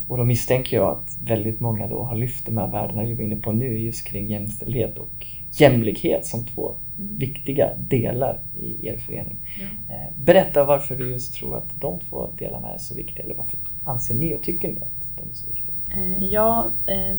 Och 0.08 0.18
då 0.18 0.24
misstänker 0.24 0.78
jag 0.78 0.90
att 0.90 1.18
väldigt 1.24 1.60
många 1.60 1.88
då 1.88 2.04
har 2.04 2.16
lyft 2.16 2.46
de 2.46 2.58
här 2.58 2.68
värdena 2.68 3.04
vi 3.04 3.14
var 3.14 3.24
inne 3.24 3.36
på 3.36 3.52
nu 3.52 3.80
just 3.80 4.06
kring 4.06 4.30
jämställdhet 4.30 4.98
och 4.98 5.28
jämlikhet 5.52 6.26
som 6.26 6.46
två 6.46 6.76
mm. 7.00 7.18
viktiga 7.18 7.70
delar 7.78 8.40
i 8.60 8.88
er 8.88 8.98
förening. 8.98 9.38
Ja. 9.60 9.96
Eh, 9.96 10.24
berätta 10.24 10.64
varför 10.64 10.96
du 10.96 11.12
just 11.12 11.36
tror 11.36 11.58
att 11.58 11.82
de 11.82 12.00
två 12.00 12.30
delarna 12.38 12.68
är 12.68 12.78
så 12.78 12.96
viktiga 12.96 13.26
eller 13.26 13.36
varför 13.36 13.60
anser 13.84 14.16
ni 14.16 14.36
och 14.36 14.44
tycker 14.44 14.68
ni 14.68 14.80
att 14.80 15.18
de 15.18 15.30
är 15.30 15.34
så 15.34 15.48
viktiga? 15.52 15.76
Eh, 15.96 16.24
ja, 16.24 16.70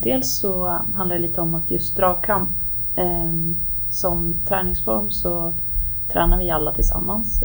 dels 0.02 0.31
så 0.31 0.66
handlar 0.95 1.16
det 1.16 1.23
lite 1.23 1.40
om 1.40 1.54
att 1.54 1.71
just 1.71 1.97
dragkamp 1.97 2.50
som 3.88 4.35
träningsform 4.49 5.11
så 5.11 5.52
tränar 6.09 6.38
vi 6.38 6.50
alla 6.50 6.75
tillsammans. 6.75 7.45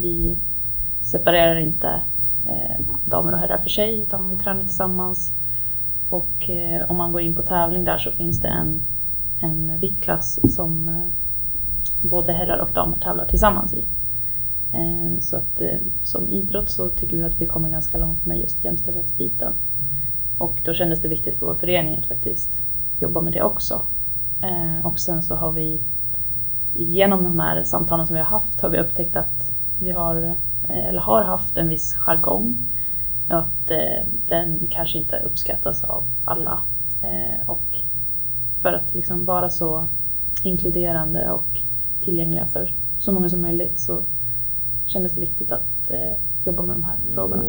Vi 0.00 0.36
separerar 1.02 1.56
inte 1.56 2.00
eh, 2.46 2.84
damer 3.04 3.32
och 3.32 3.38
herrar 3.38 3.58
för 3.58 3.68
sig 3.68 4.00
utan 4.00 4.28
vi 4.28 4.36
tränar 4.36 4.60
tillsammans. 4.60 5.32
Och 6.10 6.50
eh, 6.50 6.90
om 6.90 6.96
man 6.96 7.12
går 7.12 7.20
in 7.20 7.34
på 7.34 7.42
tävling 7.42 7.84
där 7.84 7.98
så 7.98 8.10
finns 8.10 8.40
det 8.40 8.48
en, 8.48 8.82
en 9.40 9.78
viktklass 9.78 10.54
som 10.54 10.88
eh, 10.88 11.00
både 12.02 12.32
herrar 12.32 12.58
och 12.58 12.70
damer 12.72 12.96
tävlar 12.96 13.26
tillsammans 13.26 13.72
i. 13.72 13.84
Eh, 14.72 15.18
så 15.20 15.36
att 15.36 15.60
eh, 15.60 15.78
som 16.02 16.28
idrott 16.28 16.70
så 16.70 16.88
tycker 16.88 17.16
vi 17.16 17.22
att 17.22 17.40
vi 17.40 17.46
kommer 17.46 17.68
ganska 17.68 17.98
långt 17.98 18.26
med 18.26 18.38
just 18.38 18.64
jämställdhetsbiten. 18.64 19.52
Och 20.38 20.62
då 20.64 20.74
kändes 20.74 21.02
det 21.02 21.08
viktigt 21.08 21.34
för 21.34 21.46
vår 21.46 21.54
förening 21.54 21.96
att 21.96 22.06
faktiskt 22.06 22.62
jobba 23.00 23.20
med 23.20 23.32
det 23.32 23.42
också. 23.42 23.82
Eh, 24.42 24.86
och 24.86 24.98
sen 24.98 25.22
så 25.22 25.34
har 25.34 25.52
vi 25.52 25.82
genom 26.74 27.24
de 27.24 27.40
här 27.40 27.64
samtalen 27.64 28.06
som 28.06 28.14
vi 28.14 28.20
har 28.20 28.28
haft 28.28 28.60
har 28.60 28.68
vi 28.68 28.78
upptäckt 28.78 29.16
att 29.16 29.52
vi 29.80 29.90
har, 29.90 30.34
eh, 30.68 30.88
eller 30.88 31.00
har 31.00 31.22
haft 31.22 31.56
en 31.56 31.68
viss 31.68 31.94
jargong. 31.94 32.68
Och 33.28 33.38
att 33.38 33.70
eh, 33.70 34.06
den 34.28 34.66
kanske 34.70 34.98
inte 34.98 35.18
uppskattas 35.18 35.84
av 35.84 36.04
alla. 36.24 36.62
Eh, 37.02 37.50
och 37.50 37.80
för 38.62 38.72
att 38.72 38.94
liksom 38.94 39.24
vara 39.24 39.50
så 39.50 39.86
inkluderande 40.42 41.30
och 41.30 41.60
tillgängliga 42.02 42.46
för 42.46 42.74
så 42.98 43.12
många 43.12 43.28
som 43.28 43.40
möjligt 43.40 43.78
så 43.78 44.02
kändes 44.86 45.12
det 45.12 45.20
viktigt 45.20 45.52
att 45.52 45.90
eh, 45.90 46.14
jobba 46.44 46.62
med 46.62 46.76
de 46.76 46.84
här 46.84 46.96
frågorna. 47.14 47.42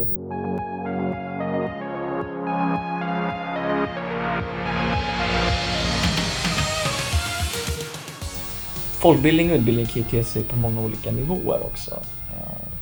folkbildning 9.00 9.52
och 9.52 9.58
utbildning 9.58 9.86
kan 9.86 10.02
ju 10.02 10.10
te 10.10 10.24
sig 10.24 10.44
på 10.44 10.56
många 10.56 10.82
olika 10.82 11.12
nivåer 11.12 11.66
också. 11.66 11.92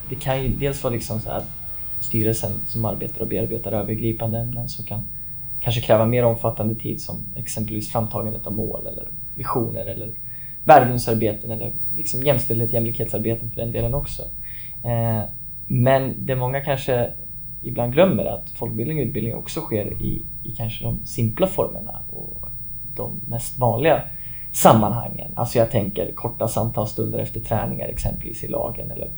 Det 0.10 0.16
kan 0.16 0.44
ju 0.44 0.50
dels 0.50 0.84
vara 0.84 0.94
liksom 0.94 1.20
så 1.20 1.30
här 1.30 1.44
styrelsen 2.00 2.52
som 2.68 2.86
arbetar 2.86 3.22
och 3.22 3.28
bearbetar 3.28 3.72
övergripande 3.72 4.40
ämnen 4.40 4.68
som 4.68 4.86
kan 4.86 5.04
kanske 5.62 5.82
kräva 5.82 6.06
mer 6.06 6.26
omfattande 6.26 6.76
tid 6.76 7.02
som 7.02 7.16
exempelvis 7.36 7.92
framtagandet 7.92 8.48
av 8.48 8.54
mål 8.54 8.88
eller 8.88 9.08
visioner 9.36 9.86
eller 9.86 10.12
värdegrundsarbeten 10.64 11.52
eller 11.52 11.74
liksom 11.96 12.24
jämställdhet, 12.24 12.74
jämlikhetsarbeten 12.74 13.50
för 13.50 13.62
den 13.62 13.72
delen 13.72 13.94
också. 13.94 14.22
Eh, 14.84 15.24
men 15.68 16.16
det 16.26 16.36
många 16.36 16.62
kanske 16.62 17.12
ibland 17.64 17.94
glömmer 17.94 18.26
att 18.26 18.50
folkbildning 18.50 19.00
och 19.00 19.06
utbildning 19.06 19.36
också 19.36 19.62
sker 19.62 19.86
i, 19.86 20.22
i 20.44 20.52
kanske 20.58 20.84
de 20.84 21.06
simpla 21.06 21.48
formerna 21.48 22.02
och 22.12 22.50
de 22.96 23.22
mest 23.28 23.60
vanliga 23.60 24.02
sammanhangen. 24.52 25.32
Alltså 25.36 25.58
jag 25.58 25.72
tänker 25.72 26.12
korta 26.12 26.48
samtalsstunder 26.48 27.20
efter 27.20 27.40
träningar 27.40 27.88
exempelvis 27.88 28.44
i 28.44 28.48
lagen 28.48 28.92
eller 28.92 29.12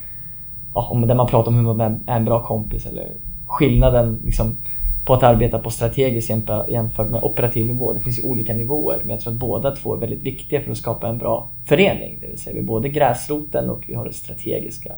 ja, 0.74 0.88
om 0.90 1.06
där 1.06 1.14
man 1.14 1.26
pratar 1.26 1.50
om 1.50 1.56
hur 1.56 1.74
man 1.74 1.80
är 2.06 2.16
en 2.16 2.24
bra 2.24 2.46
kompis 2.46 2.86
eller 2.86 3.08
skillnaden 3.46 4.20
liksom, 4.24 4.56
på 5.04 5.14
att 5.14 5.22
arbeta 5.22 5.58
på 5.58 5.70
strategiskt 5.70 6.30
jämfört 6.68 7.10
med 7.10 7.22
operativ 7.24 7.66
nivå. 7.66 7.92
Det 7.92 8.00
finns 8.00 8.18
ju 8.18 8.28
olika 8.28 8.52
nivåer 8.52 8.98
men 9.00 9.10
jag 9.10 9.20
tror 9.20 9.32
att 9.32 9.38
båda 9.38 9.76
två 9.76 9.94
är 9.94 9.98
väldigt 9.98 10.22
viktiga 10.22 10.60
för 10.60 10.70
att 10.70 10.76
skapa 10.76 11.08
en 11.08 11.18
bra 11.18 11.50
förening. 11.64 12.18
Det 12.20 12.26
vill 12.26 12.38
säga 12.38 12.54
vi 12.54 12.60
har 12.60 12.66
både 12.66 12.88
gräsroten 12.88 13.70
och 13.70 13.84
vi 13.86 13.94
har 13.94 14.04
det 14.04 14.12
strategiska. 14.12 14.92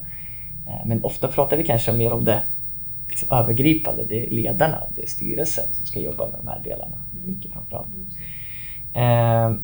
Eh, 0.66 0.86
men 0.86 1.04
ofta 1.04 1.28
pratar 1.28 1.56
vi 1.56 1.64
kanske 1.64 1.92
mer 1.92 2.12
om 2.12 2.24
det 2.24 2.42
liksom 3.08 3.38
övergripande. 3.38 4.04
Det 4.08 4.26
är 4.26 4.30
ledarna, 4.30 4.82
det 4.94 5.02
är 5.02 5.06
styrelsen 5.06 5.64
som 5.72 5.86
ska 5.86 6.00
jobba 6.00 6.28
med 6.28 6.40
de 6.44 6.48
här 6.48 6.60
delarna. 6.64 6.96
Mm. 7.12 7.34
Mycket 7.34 7.52
framförallt. 7.52 7.94
Mm. 8.94 9.52
Eh, 9.54 9.58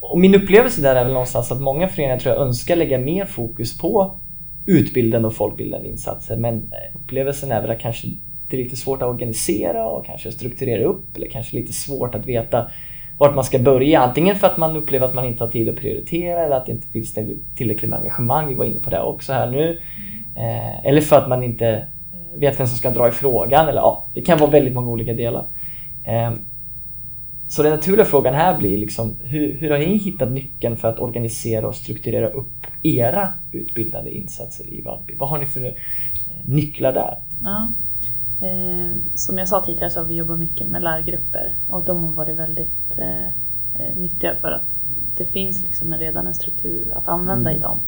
och 0.00 0.18
min 0.18 0.34
upplevelse 0.34 0.82
där 0.82 0.96
är 0.96 1.04
väl 1.04 1.12
någonstans 1.12 1.52
att 1.52 1.60
många 1.60 1.88
föreningar 1.88 2.18
tror 2.18 2.34
jag 2.34 2.46
önskar 2.46 2.76
lägga 2.76 2.98
mer 2.98 3.24
fokus 3.24 3.78
på 3.78 4.14
utbildande 4.68 5.28
och 5.28 5.34
folkbildande 5.34 5.88
insatser 5.88 6.36
men 6.36 6.54
eh, 6.54 7.00
upplevelsen 7.00 7.52
är 7.52 7.62
väl 7.62 7.70
att 7.70 7.80
kanske 7.80 8.08
det 8.48 8.56
är 8.56 8.62
lite 8.62 8.76
svårt 8.76 9.02
att 9.02 9.08
organisera 9.08 9.88
och 9.88 10.06
kanske 10.06 10.32
strukturera 10.32 10.84
upp 10.84 11.16
eller 11.16 11.28
kanske 11.28 11.56
lite 11.56 11.72
svårt 11.72 12.14
att 12.14 12.26
veta 12.26 12.70
vart 13.18 13.34
man 13.34 13.44
ska 13.44 13.58
börja. 13.58 14.00
Antingen 14.00 14.36
för 14.36 14.46
att 14.46 14.56
man 14.56 14.76
upplever 14.76 15.06
att 15.06 15.14
man 15.14 15.24
inte 15.24 15.44
har 15.44 15.50
tid 15.50 15.68
att 15.68 15.76
prioritera 15.76 16.44
eller 16.44 16.56
att 16.56 16.66
det 16.66 16.72
inte 16.72 16.88
finns 16.88 17.18
tillräckligt 17.56 17.90
med 17.90 17.98
engagemang. 17.98 18.48
Vi 18.48 18.54
var 18.54 18.64
inne 18.64 18.80
på 18.80 18.90
det 18.90 19.00
också 19.00 19.32
här 19.32 19.50
nu. 19.50 19.80
Eh, 20.36 20.86
eller 20.86 21.00
för 21.00 21.16
att 21.16 21.28
man 21.28 21.42
inte 21.42 21.68
eh, 21.68 22.38
vet 22.38 22.60
vem 22.60 22.66
som 22.66 22.78
ska 22.78 22.90
dra 22.90 23.08
i 23.08 23.10
frågan. 23.10 23.68
Eller, 23.68 23.80
ja, 23.80 24.08
det 24.14 24.20
kan 24.20 24.38
vara 24.38 24.50
väldigt 24.50 24.74
många 24.74 24.90
olika 24.90 25.14
delar. 25.14 25.46
Eh, 26.04 26.32
så 27.48 27.62
den 27.62 27.72
naturliga 27.72 28.04
frågan 28.04 28.34
här 28.34 28.58
blir 28.58 28.78
liksom, 28.78 29.16
hur, 29.22 29.54
hur 29.54 29.70
har 29.70 29.78
ni 29.78 29.96
hittat 29.96 30.30
nyckeln 30.30 30.76
för 30.76 30.88
att 30.88 30.98
organisera 30.98 31.68
och 31.68 31.74
strukturera 31.74 32.28
upp 32.28 32.66
era 32.82 33.32
utbildande 33.52 34.10
insatser 34.10 34.72
i 34.72 34.82
Valby? 34.82 35.14
Vad 35.14 35.28
har 35.28 35.38
ni 35.38 35.46
för 35.46 35.64
eh, 35.64 35.72
nycklar 36.44 36.92
där? 36.92 37.18
Ja. 37.44 37.72
Eh, 38.46 38.90
som 39.14 39.38
jag 39.38 39.48
sa 39.48 39.64
tidigare 39.64 39.90
så 39.90 40.00
har 40.00 40.06
vi 40.06 40.14
jobbat 40.14 40.38
mycket 40.38 40.68
med 40.68 40.82
lärgrupper 40.82 41.54
och 41.68 41.84
de 41.84 42.04
har 42.04 42.12
varit 42.12 42.36
väldigt 42.36 42.98
eh, 42.98 43.28
eh 43.28 43.96
nyttiga 43.96 44.34
för 44.40 44.52
att 44.52 44.80
det 45.16 45.24
finns 45.24 45.62
liksom 45.62 45.94
redan 45.94 46.26
en 46.26 46.34
struktur 46.34 46.92
att 46.94 47.08
använda 47.08 47.50
mm. 47.50 47.58
i 47.58 47.62
dem. 47.62 47.80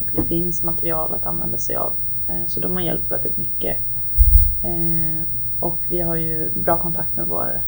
Och 0.00 0.10
det 0.14 0.22
finns 0.22 0.62
material 0.62 1.14
att 1.14 1.26
använda 1.26 1.58
sig 1.58 1.76
av. 1.76 1.92
Eh, 2.28 2.46
så 2.46 2.60
de 2.60 2.72
har 2.72 2.80
hjälpt 2.80 3.10
väldigt 3.10 3.36
mycket. 3.36 3.76
Eh, 4.64 5.22
och 5.60 5.78
vi 5.88 6.00
har 6.00 6.16
ju 6.16 6.50
bra 6.54 6.80
kontakt 6.80 7.16
med 7.16 7.26
vår 7.26 7.62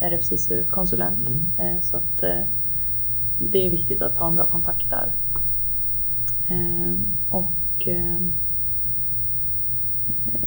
RFSISU-konsulent. 0.00 1.28
Mm. 1.28 1.52
Eh, 1.58 1.80
så 1.80 1.96
att 1.96 2.22
eh, 2.22 2.40
det 3.38 3.66
är 3.66 3.70
viktigt 3.70 4.02
att 4.02 4.18
ha 4.18 4.28
en 4.28 4.34
bra 4.34 4.46
kontakt 4.46 4.90
där. 4.90 5.14
Ehm, 6.48 7.06
och 7.30 7.88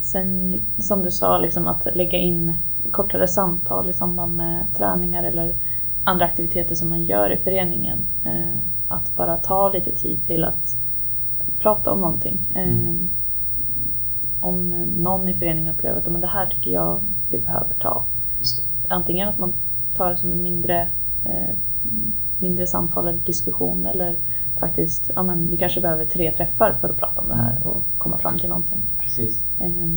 sen 0.02 0.60
som 0.78 1.04
du 1.04 1.12
sa, 1.12 1.40
liksom 1.40 1.68
att 1.68 1.88
lägga 1.96 2.18
in 2.18 2.54
kortare 2.92 3.28
samtal 3.28 3.90
i 3.90 3.94
samband 3.94 4.38
med 4.38 4.66
träningar 4.78 5.24
eller 5.24 5.56
andra 6.04 6.26
aktiviteter 6.26 6.76
som 6.76 6.90
man 6.90 7.04
gör 7.04 7.30
i 7.34 7.38
föreningen. 7.38 8.00
Eh, 8.26 8.60
att 8.88 9.16
bara 9.16 9.38
ta 9.38 9.70
lite 9.70 9.92
tid 9.92 10.26
till 10.26 10.44
att 10.44 10.78
prata 11.60 11.92
om 11.92 12.02
någonting. 12.02 12.52
Mm. 12.56 13.10
Om 14.40 14.70
någon 14.98 15.28
i 15.28 15.34
föreningen 15.34 15.76
upplever 15.76 15.98
att 15.98 16.22
det 16.22 16.28
här 16.28 16.46
tycker 16.46 16.72
jag 16.72 17.02
vi 17.30 17.38
behöver 17.38 17.74
ta. 17.74 18.06
Antingen 18.92 19.30
att 19.30 19.40
man 19.40 19.54
tar 19.96 20.10
det 20.10 20.18
som 20.18 20.32
en 20.32 20.44
mindre, 20.44 20.90
eh, 21.26 21.56
mindre 22.40 22.68
samtal 22.68 23.08
eller 23.08 23.20
diskussion 23.20 23.86
eller 23.86 24.20
faktiskt, 24.60 25.12
ja 25.16 25.24
men 25.24 25.50
vi 25.50 25.58
kanske 25.58 25.82
behöver 25.82 26.06
tre 26.06 26.32
träffar 26.32 26.74
för 26.74 26.90
att 26.90 26.98
prata 26.98 27.22
om 27.22 27.28
det 27.28 27.36
här 27.36 27.68
och 27.68 27.84
komma 27.98 28.18
fram 28.18 28.40
till 28.40 28.50
någonting. 28.50 28.82
Precis. 29.00 29.44
Eh, 29.60 29.88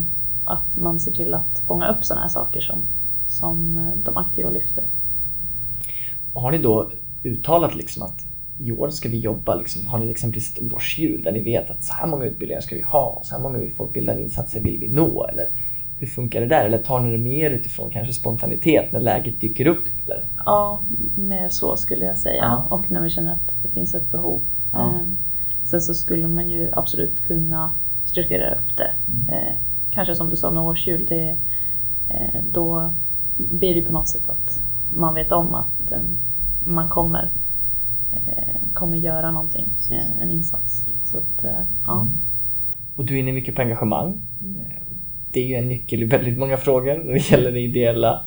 att 0.44 0.76
man 0.76 0.98
ser 0.98 1.12
till 1.12 1.34
att 1.34 1.58
fånga 1.66 1.88
upp 1.88 2.04
sådana 2.04 2.22
här 2.22 2.28
saker 2.28 2.60
som, 2.60 2.78
som 3.26 3.78
eh, 3.78 4.04
de 4.04 4.16
aktiva 4.16 4.50
lyfter. 4.50 4.84
Har 6.34 6.50
ni 6.50 6.58
då 6.58 6.90
uttalat 7.22 7.74
liksom 7.74 8.02
att 8.02 8.26
i 8.58 8.72
år 8.72 8.90
ska 8.90 9.08
vi 9.08 9.18
jobba, 9.18 9.54
liksom, 9.54 9.86
har 9.86 9.98
ni 9.98 10.10
exempelvis 10.10 10.58
ett 10.58 10.72
årshjul 10.72 11.22
där 11.22 11.32
ni 11.32 11.42
vet 11.42 11.70
att 11.70 11.84
så 11.84 11.94
här 11.94 12.06
många 12.06 12.24
utbildningar 12.24 12.60
ska 12.60 12.74
vi 12.74 12.82
ha, 12.82 13.20
så 13.24 13.34
här 13.34 13.42
många 13.42 13.70
folkbildande 13.70 14.22
insatser 14.22 14.60
vill 14.60 14.80
vi 14.80 14.88
nå? 14.88 15.26
Eller 15.26 15.50
hur 15.98 16.06
funkar 16.06 16.40
det 16.40 16.46
där? 16.46 16.64
Eller 16.64 16.78
tar 16.78 17.00
ni 17.00 17.12
det 17.12 17.18
mer 17.18 17.50
utifrån 17.50 17.90
kanske 17.90 18.12
spontanitet 18.14 18.92
när 18.92 19.00
läget 19.00 19.40
dyker 19.40 19.66
upp? 19.66 19.84
Eller? 20.04 20.24
Ja, 20.46 20.80
mer 21.16 21.48
så 21.48 21.76
skulle 21.76 22.04
jag 22.04 22.16
säga. 22.16 22.42
Ja. 22.44 22.66
Och 22.76 22.90
när 22.90 23.00
vi 23.00 23.10
känner 23.10 23.32
att 23.32 23.54
det 23.62 23.68
finns 23.68 23.94
ett 23.94 24.10
behov. 24.10 24.40
Ja. 24.72 24.88
Ehm, 24.88 25.16
Sen 25.64 25.80
så 25.80 25.94
skulle 25.94 26.28
man 26.28 26.48
ju 26.48 26.68
absolut 26.72 27.20
kunna 27.26 27.70
strukturera 28.04 28.54
upp 28.54 28.76
det. 28.76 28.90
Mm. 29.12 29.28
Eh, 29.28 29.54
Kanske 29.90 30.14
som 30.14 30.30
du 30.30 30.36
sa 30.36 30.50
med 30.50 30.62
årshjul, 30.62 31.06
det, 31.08 31.36
eh, 32.08 32.40
då 32.52 32.92
blir 33.36 33.74
det 33.74 33.82
på 33.82 33.92
något 33.92 34.08
sätt 34.08 34.28
att 34.28 34.60
man 34.96 35.14
vet 35.14 35.32
om 35.32 35.54
att 35.54 35.92
eh, 35.92 35.98
man 36.64 36.88
kommer, 36.88 37.32
eh, 38.12 38.54
kommer 38.74 38.96
göra 38.96 39.30
någonting, 39.30 39.68
Precis. 39.76 39.92
eh, 39.92 40.22
en 40.22 40.30
insats. 40.30 40.84
Så 41.04 41.18
att, 41.18 41.44
ja. 41.86 42.00
Mm. 42.00 42.12
Och 42.96 43.04
du 43.04 43.14
är 43.14 43.18
inne 43.20 43.32
mycket 43.32 43.54
på 43.54 43.62
engagemang. 43.62 44.20
Mm. 44.42 44.60
Det 45.34 45.40
är 45.40 45.46
ju 45.46 45.54
en 45.54 45.68
nyckel 45.68 46.02
i 46.02 46.06
väldigt 46.06 46.38
många 46.38 46.56
frågor 46.56 46.98
när 47.04 47.12
det 47.12 47.30
gäller 47.30 47.52
det 47.52 47.60
ideella 47.60 48.26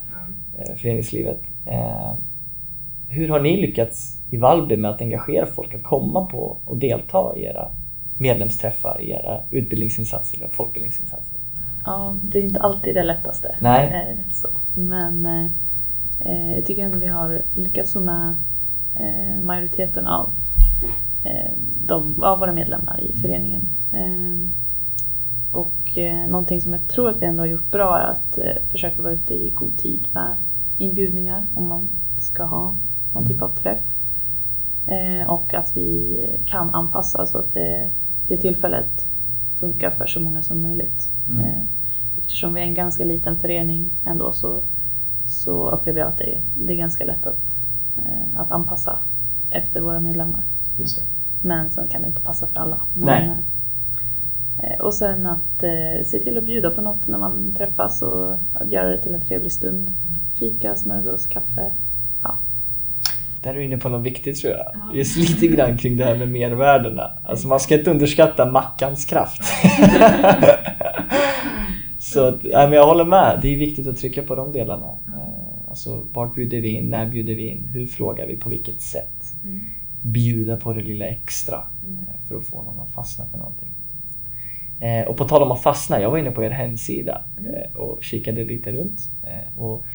eh, 0.57 0.75
föreningslivet. 0.75 1.39
Eh, 1.65 2.13
Hur 3.09 3.29
har 3.29 3.39
ni 3.39 3.57
lyckats 3.61 4.17
i 4.31 4.37
Valby 4.37 4.77
med 4.77 4.91
att 4.91 5.01
engagera 5.01 5.45
folk 5.45 5.75
att 5.75 5.83
komma 5.83 6.25
på 6.25 6.57
och 6.65 6.77
delta 6.77 7.33
i 7.37 7.43
era 7.43 7.71
medlemsträffar, 8.17 9.01
i 9.01 9.11
era 9.11 9.39
utbildningsinsatser, 9.51 10.41
era 10.41 10.49
folkbildningsinsatser? 10.49 11.37
Ja, 11.85 12.15
det 12.23 12.39
är 12.39 12.43
inte 12.43 12.59
alltid 12.59 12.95
det 12.95 13.03
lättaste. 13.03 13.55
Nej. 13.61 13.87
Eh, 13.87 14.33
så. 14.33 14.47
Men 14.75 15.25
eh, 16.19 16.55
jag 16.55 16.65
tycker 16.65 16.83
ändå 16.83 16.97
vi 16.97 17.07
har 17.07 17.41
lyckats 17.55 17.93
få 17.93 17.99
med 17.99 18.35
eh, 18.99 19.43
majoriteten 19.43 20.07
av, 20.07 20.29
eh, 21.23 21.51
de, 21.87 22.23
av 22.23 22.39
våra 22.39 22.51
medlemmar 22.53 22.99
i 23.01 23.13
föreningen. 23.13 23.69
Och 25.51 25.97
eh, 25.97 26.27
någonting 26.27 26.61
som 26.61 26.73
jag 26.73 26.87
tror 26.87 27.09
att 27.09 27.21
vi 27.21 27.25
ändå 27.25 27.41
har 27.41 27.47
gjort 27.47 27.71
bra 27.71 27.97
är 27.97 28.11
att 28.11 28.37
eh, 28.37 28.69
försöka 28.71 29.01
vara 29.01 29.13
ute 29.13 29.33
i 29.33 29.49
god 29.49 29.77
tid 29.77 30.07
med 30.11 30.37
inbjudningar 30.77 31.47
om 31.55 31.67
man 31.67 31.89
ska 32.19 32.43
ha 32.43 32.75
någon 33.13 33.27
typ 33.27 33.41
av 33.41 33.49
träff. 33.49 33.83
Eh, 34.87 35.29
och 35.29 35.53
att 35.53 35.77
vi 35.77 36.17
kan 36.45 36.69
anpassa 36.69 37.25
så 37.25 37.37
att 37.37 37.53
det, 37.53 37.89
det 38.27 38.37
tillfället 38.37 39.07
funkar 39.59 39.89
för 39.89 40.07
så 40.07 40.19
många 40.19 40.43
som 40.43 40.61
möjligt. 40.61 41.11
Mm. 41.29 41.43
Eh, 41.43 41.61
Eftersom 42.17 42.53
vi 42.53 42.61
är 42.61 42.65
en 42.65 42.73
ganska 42.73 43.05
liten 43.05 43.39
förening 43.39 43.89
ändå 44.05 44.31
så, 44.31 44.61
så 45.25 45.69
upplever 45.69 45.99
jag 45.99 46.07
att 46.07 46.17
det 46.17 46.35
är, 46.35 46.41
det 46.55 46.73
är 46.73 46.77
ganska 46.77 47.05
lätt 47.05 47.25
att, 47.27 47.59
eh, 47.97 48.39
att 48.39 48.51
anpassa 48.51 48.99
efter 49.49 49.81
våra 49.81 49.99
medlemmar. 49.99 50.43
Men 51.41 51.69
sen 51.69 51.87
kan 51.87 52.01
det 52.01 52.07
inte 52.07 52.21
passa 52.21 52.47
för 52.47 52.59
alla. 52.59 52.81
Men, 52.93 53.05
Nej. 53.05 53.35
Eh, 54.63 54.79
Och 54.79 54.93
sen 54.93 55.25
att 55.27 55.63
eh, 55.63 56.03
se 56.05 56.19
till 56.19 56.37
att 56.37 56.43
bjuda 56.43 56.71
på 56.71 56.81
något 56.81 57.07
när 57.07 57.17
man 57.17 57.53
träffas 57.57 58.01
och 58.01 58.33
att 58.53 58.71
göra 58.71 58.89
det 58.89 59.01
till 59.01 59.15
en 59.15 59.21
trevlig 59.21 59.51
stund. 59.51 59.91
Fika, 60.35 60.75
smörgås, 60.75 61.27
kaffe. 61.27 61.71
Ja. 62.23 62.37
Där 63.41 63.49
är 63.49 63.55
du 63.55 63.63
inne 63.63 63.77
på 63.77 63.89
något 63.89 64.05
viktigt 64.05 64.41
tror 64.41 64.53
jag. 64.53 64.95
Just 64.95 65.17
lite 65.17 65.47
grann 65.55 65.77
kring 65.77 65.97
det 65.97 66.05
här 66.05 66.17
med 66.17 66.29
mervärdena. 66.29 67.11
Alltså 67.23 67.47
man 67.47 67.59
ska 67.59 67.77
inte 67.79 67.91
underskatta 67.91 68.51
mackans 68.51 69.05
kraft. 69.05 69.41
Så 71.99 72.27
att, 72.27 72.43
nej, 72.43 72.67
men 72.69 72.71
jag 72.71 72.85
håller 72.87 73.05
med. 73.05 73.39
Det 73.41 73.53
är 73.53 73.57
viktigt 73.59 73.87
att 73.87 73.97
trycka 73.97 74.23
på 74.23 74.35
de 74.35 74.51
delarna. 74.51 74.85
Eh, 75.07 75.47
Alltså 75.69 76.03
vart 76.13 76.35
bjuder 76.35 76.61
vi 76.61 76.69
in? 76.69 76.85
När 76.85 77.05
bjuder 77.05 77.35
vi 77.35 77.47
in? 77.47 77.69
Hur 77.73 77.85
frågar 77.85 78.27
vi? 78.27 78.37
På 78.37 78.49
vilket 78.49 78.81
sätt? 78.81 79.33
Bjuda 80.01 80.57
på 80.57 80.73
det 80.73 80.81
lilla 80.81 81.05
extra 81.05 81.55
eh, 81.57 82.27
för 82.27 82.35
att 82.35 82.43
få 82.45 82.61
någon 82.63 82.79
att 82.79 82.91
fastna 82.91 83.25
för 83.25 83.37
någonting. 83.37 83.73
Eh, 84.79 85.07
Och 85.07 85.17
på 85.17 85.25
tal 85.25 85.41
om 85.41 85.51
att 85.51 85.61
fastna, 85.61 86.01
jag 86.01 86.11
var 86.11 86.17
inne 86.17 86.31
på 86.31 86.43
er 86.43 86.49
hemsida 86.49 87.21
eh, 87.37 87.75
och 87.77 88.03
kikade 88.03 88.43
lite 88.43 88.71
runt. 88.71 89.01
Eh, 89.23 89.59
Och 89.61 89.85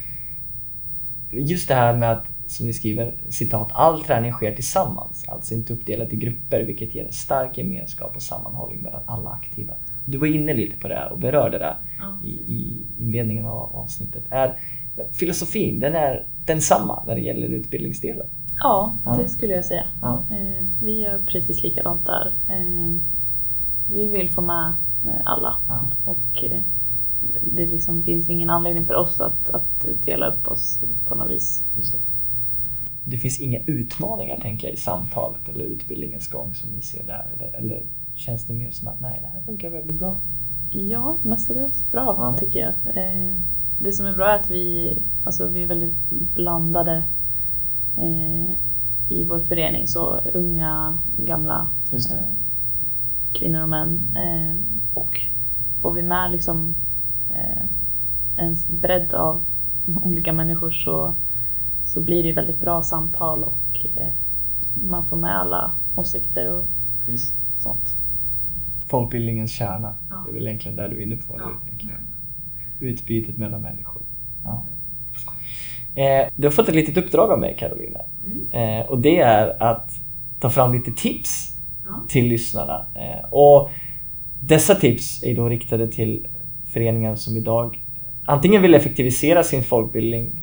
just 1.31 1.69
det 1.69 1.75
här 1.75 1.97
med 1.97 2.13
att, 2.13 2.27
som 2.47 2.67
ni 2.67 2.73
skriver, 2.73 3.15
citat, 3.29 3.69
all 3.73 4.03
träning 4.05 4.33
sker 4.33 4.55
tillsammans, 4.55 5.25
alltså 5.29 5.55
inte 5.55 5.73
uppdelat 5.73 6.13
i 6.13 6.17
grupper, 6.17 6.63
vilket 6.65 6.95
ger 6.95 7.05
en 7.07 7.13
stark 7.13 7.59
gemenskap 7.59 8.17
och 8.17 8.23
sammanhållning 8.23 8.81
mellan 8.83 9.03
alla 9.07 9.31
aktiva. 9.31 9.75
Du 10.05 10.19
var 10.19 10.27
inne 10.27 10.55
lite 10.55 10.77
på 10.77 10.89
det 10.89 10.95
här 10.95 11.13
och 11.13 11.19
berörde 11.19 11.59
det 11.59 11.77
i, 12.25 12.31
i 12.31 12.77
inledningen 13.01 13.47
av 13.47 13.77
avsnittet. 13.77 14.25
Är 14.31 14.59
filosofin, 15.13 15.81
den 15.81 15.95
är 15.95 16.27
densamma 16.47 17.05
när 17.07 17.15
det 17.15 17.21
gäller 17.21 17.47
utbildningsdelen? 17.47 18.27
Ja, 18.59 18.95
det 19.23 19.29
skulle 19.29 19.55
jag 19.55 19.65
säga. 19.65 19.85
Ja. 20.03 20.21
Eh, 20.31 20.65
Vi 20.83 21.01
gör 21.01 21.19
precis 21.27 21.63
likadant 21.63 22.07
där. 22.07 22.33
Vi 23.91 24.07
vill 24.09 24.31
få 24.31 24.41
med 24.41 24.73
alla 25.25 25.57
Ja. 25.69 25.91
och 26.05 26.45
eh, 26.45 26.61
det 27.53 27.67
liksom 27.67 28.03
finns 28.03 28.29
ingen 28.31 28.51
anledning 28.51 28.85
för 28.85 28.95
oss 28.95 29.21
att, 29.21 29.51
att 29.51 29.87
dela 30.05 30.27
upp 30.27 30.49
oss 30.49 30.81
på 31.07 31.15
något 31.15 31.31
vis. 31.31 31.65
Just 31.77 31.93
det. 31.93 31.99
det 33.05 33.17
finns 33.19 33.41
inga 33.41 33.59
utmaningar 33.59 34.41
tänker 34.41 34.69
jag 34.69 34.75
i 34.75 34.77
samtalet 34.81 35.49
eller 35.49 35.65
utbildningens 35.65 36.29
gång 36.29 36.55
som 36.55 36.71
ni 36.71 36.83
ser 36.83 37.05
där? 37.07 37.27
Eller, 37.37 37.53
eller 37.59 37.83
känns 38.15 38.45
det 38.45 38.53
mer 38.55 38.71
som 38.71 38.89
att 38.89 39.01
nej, 39.01 39.19
det 39.23 39.29
här 39.39 39.41
funkar 39.47 39.71
väldigt 39.71 39.99
bra? 39.99 40.17
Ja, 40.71 41.17
mestadels 41.23 41.85
bra 41.91 42.15
Ja. 42.19 42.37
tycker 42.39 42.61
jag. 42.61 42.97
Eh, 43.05 43.35
Det 43.81 43.93
som 43.93 44.07
är 44.07 44.13
bra 44.13 44.29
är 44.31 44.37
att 44.37 44.51
vi, 44.51 44.99
alltså, 45.25 45.49
vi 45.49 45.63
är 45.63 45.67
väldigt 45.67 45.95
blandade 46.11 47.03
eh, 47.99 48.45
i 49.09 49.25
vår 49.25 49.39
förening. 49.39 49.87
Så 49.87 50.21
unga, 50.35 50.99
gamla, 51.17 51.69
Just 51.93 52.11
det. 52.11 52.23
Kvinnor 53.33 53.61
och 53.63 53.69
män. 53.69 54.17
Eh, 54.17 54.57
och 54.95 55.21
får 55.81 55.93
vi 55.93 56.03
med 56.03 56.31
liksom, 56.33 56.75
eh, 57.35 57.65
en 58.37 58.57
bredd 58.81 59.15
av 59.15 59.45
olika 60.05 60.33
människor 60.33 60.71
så, 60.71 61.15
så 61.85 62.01
blir 62.01 62.23
det 62.23 62.33
väldigt 62.33 62.61
bra 62.61 62.83
samtal 62.83 63.45
och 63.45 63.87
eh, 63.97 64.07
man 64.75 65.07
får 65.07 65.17
med 65.17 65.37
alla 65.41 65.73
åsikter 65.95 66.51
och 66.53 66.65
Visst. 67.07 67.35
sånt. 67.59 67.95
Folkbildningens 68.87 69.53
kärna. 69.53 69.95
Ja. 70.11 70.17
Det 70.27 70.31
är 70.31 70.35
väl 70.35 70.47
egentligen 70.47 70.77
där 70.77 70.89
du 70.89 70.97
är 70.97 71.03
inne 71.03 71.17
på 71.17 71.37
Ja. 71.39 71.51
tänker 71.69 71.87
jag. 71.89 71.99
Utbytet 72.89 73.37
mellan 73.39 73.61
människor. 73.63 74.03
Ja. 74.45 74.67
Eh, 75.95 76.29
du 76.37 76.47
har 76.47 76.53
fått 76.53 76.69
ett 76.69 76.75
litet 76.75 76.97
uppdrag 76.97 77.31
av 77.33 77.39
mig, 77.39 77.57
Carolina. 77.59 78.01
Eh, 78.51 78.87
och 78.87 78.99
det 79.01 79.19
är 79.21 79.63
att 79.63 80.01
ta 80.41 80.51
fram 80.51 80.73
lite 80.73 80.93
tips 80.93 81.42
till 82.09 82.27
lyssnarna. 82.27 82.87
Eh, 82.95 83.29
och 83.31 83.71
dessa 84.41 84.75
tips 84.75 85.23
är 85.23 85.37
då 85.37 85.49
riktade 85.49 85.89
till 85.89 86.27
föreningar 86.73 87.15
som 87.15 87.37
idag 87.37 87.79
antingen 88.25 88.63
vill 88.63 88.75
effektivisera 88.75 89.43
sin 89.43 89.63
folkbildning 89.63 90.43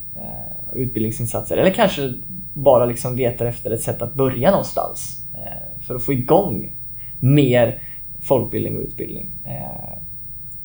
och 0.72 0.76
utbildningsinsatser 0.76 1.58
eller 1.58 1.72
kanske 1.72 2.14
bara 2.54 2.86
liksom 2.86 3.16
letar 3.16 3.46
efter 3.46 3.72
ett 3.72 3.82
sätt 3.82 4.02
att 4.02 4.14
börja 4.14 4.52
någonstans 4.52 5.28
eh, 5.34 5.82
för 5.82 5.96
att 5.96 6.04
få 6.04 6.14
igång 6.14 6.72
mer 7.20 7.82
folkbildning 8.22 8.78
och 8.78 8.84
utbildning. 8.84 9.36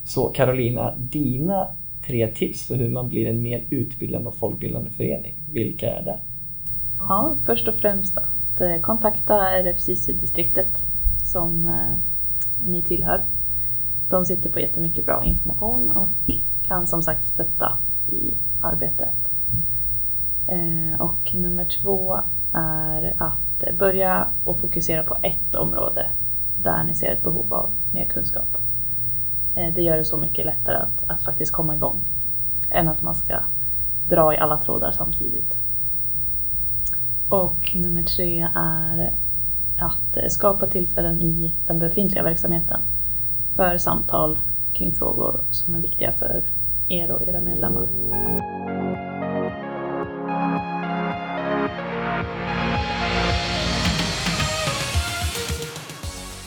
Så 0.05 0.29
Carolina, 0.29 0.95
dina 0.99 1.69
tre 2.07 2.27
tips 2.27 2.67
för 2.67 2.75
hur 2.75 2.89
man 2.89 3.09
blir 3.09 3.29
en 3.29 3.43
mer 3.43 3.65
utbildande 3.71 4.29
och 4.29 4.35
folkbildande 4.35 4.91
förening, 4.91 5.35
vilka 5.53 5.91
är 5.91 6.03
det? 6.03 6.19
Ja, 6.99 7.37
först 7.47 7.69
och 7.69 7.75
främst 7.75 8.19
att 8.55 8.61
eh, 8.61 8.81
kontakta 8.81 9.63
RFSISU-distriktet 9.63 10.83
som 11.25 11.67
eh, 11.67 11.97
ni 12.67 12.83
tillhör. 12.83 13.25
De 14.09 14.25
sitter 14.25 14.51
på 14.51 14.61
jättemycket 14.61 15.07
bra 15.07 15.25
information 15.25 15.91
och 15.91 16.35
kan 16.67 16.87
som 16.87 17.03
sagt 17.03 17.27
stötta 17.27 17.79
i 18.09 18.35
arbetet. 18.63 19.15
Eh, 20.47 21.01
och 21.01 21.35
nummer 21.35 21.65
två 21.65 22.21
är 22.53 23.15
att 23.19 23.79
börja 23.79 24.29
och 24.45 24.59
fokusera 24.59 25.03
på 25.03 25.17
ett 25.23 25.55
område 25.55 26.11
där 26.63 26.85
ni 26.85 26.95
ser 26.95 27.13
ett 27.13 27.25
behov 27.25 27.55
av 27.55 27.71
mer 27.93 28.05
kunskap. 28.05 28.59
Det 29.55 29.83
gör 29.83 29.97
det 29.97 30.05
så 30.05 30.17
mycket 30.17 30.47
lättare 30.47 30.77
att, 30.77 31.11
att 31.11 31.23
faktiskt 31.23 31.53
komma 31.53 31.75
igång 31.75 32.01
än 32.71 32.89
att 32.89 33.03
man 33.03 33.15
ska 33.15 33.35
dra 34.09 34.35
i 34.35 34.39
alla 34.39 34.57
trådar 34.57 34.93
samtidigt. 34.93 35.64
Och 37.29 37.73
nummer 37.75 38.03
tre 38.03 38.49
är 38.55 39.15
att 39.79 40.33
skapa 40.33 40.67
tillfällen 40.67 41.23
i 41.23 41.53
den 41.67 41.79
befintliga 41.79 42.23
verksamheten 42.23 42.81
för 43.57 43.79
samtal 43.79 44.39
kring 44.73 44.93
frågor 44.93 45.45
som 45.51 45.75
är 45.75 45.81
viktiga 45.81 46.13
för 46.13 46.51
er 46.89 47.11
och 47.11 47.23
era 47.29 47.41
medlemmar. 47.41 47.89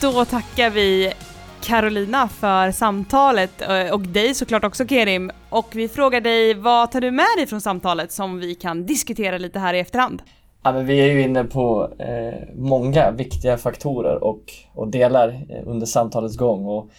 Då 0.00 0.24
tackar 0.24 0.70
vi 0.70 1.12
Carolina 1.60 2.28
för 2.28 2.72
samtalet 2.72 3.62
eh, 3.62 3.92
och 3.92 4.00
dig 4.00 4.34
såklart 4.34 4.64
också 4.64 4.86
Kerim. 4.86 5.30
Och 5.48 5.68
vi 5.72 5.88
frågar 5.88 6.20
dig, 6.20 6.54
vad 6.54 6.90
tar 6.90 7.00
du 7.00 7.10
med 7.10 7.26
dig 7.36 7.46
från 7.46 7.60
samtalet 7.60 8.12
som 8.12 8.38
vi 8.38 8.54
kan 8.54 8.86
diskutera 8.86 9.38
lite 9.38 9.58
här 9.58 9.74
i 9.74 9.78
efterhand? 9.78 10.22
Ja, 10.62 10.72
men 10.72 10.86
vi 10.86 11.00
är 11.00 11.12
ju 11.12 11.22
inne 11.22 11.44
på 11.44 11.92
eh, 11.98 12.48
många 12.54 13.10
viktiga 13.10 13.56
faktorer 13.56 14.24
och, 14.24 14.52
och 14.74 14.88
delar 14.88 15.46
eh, 15.48 15.62
under 15.66 15.86
samtalets 15.86 16.36
gång. 16.36 16.66
Och 16.66 16.90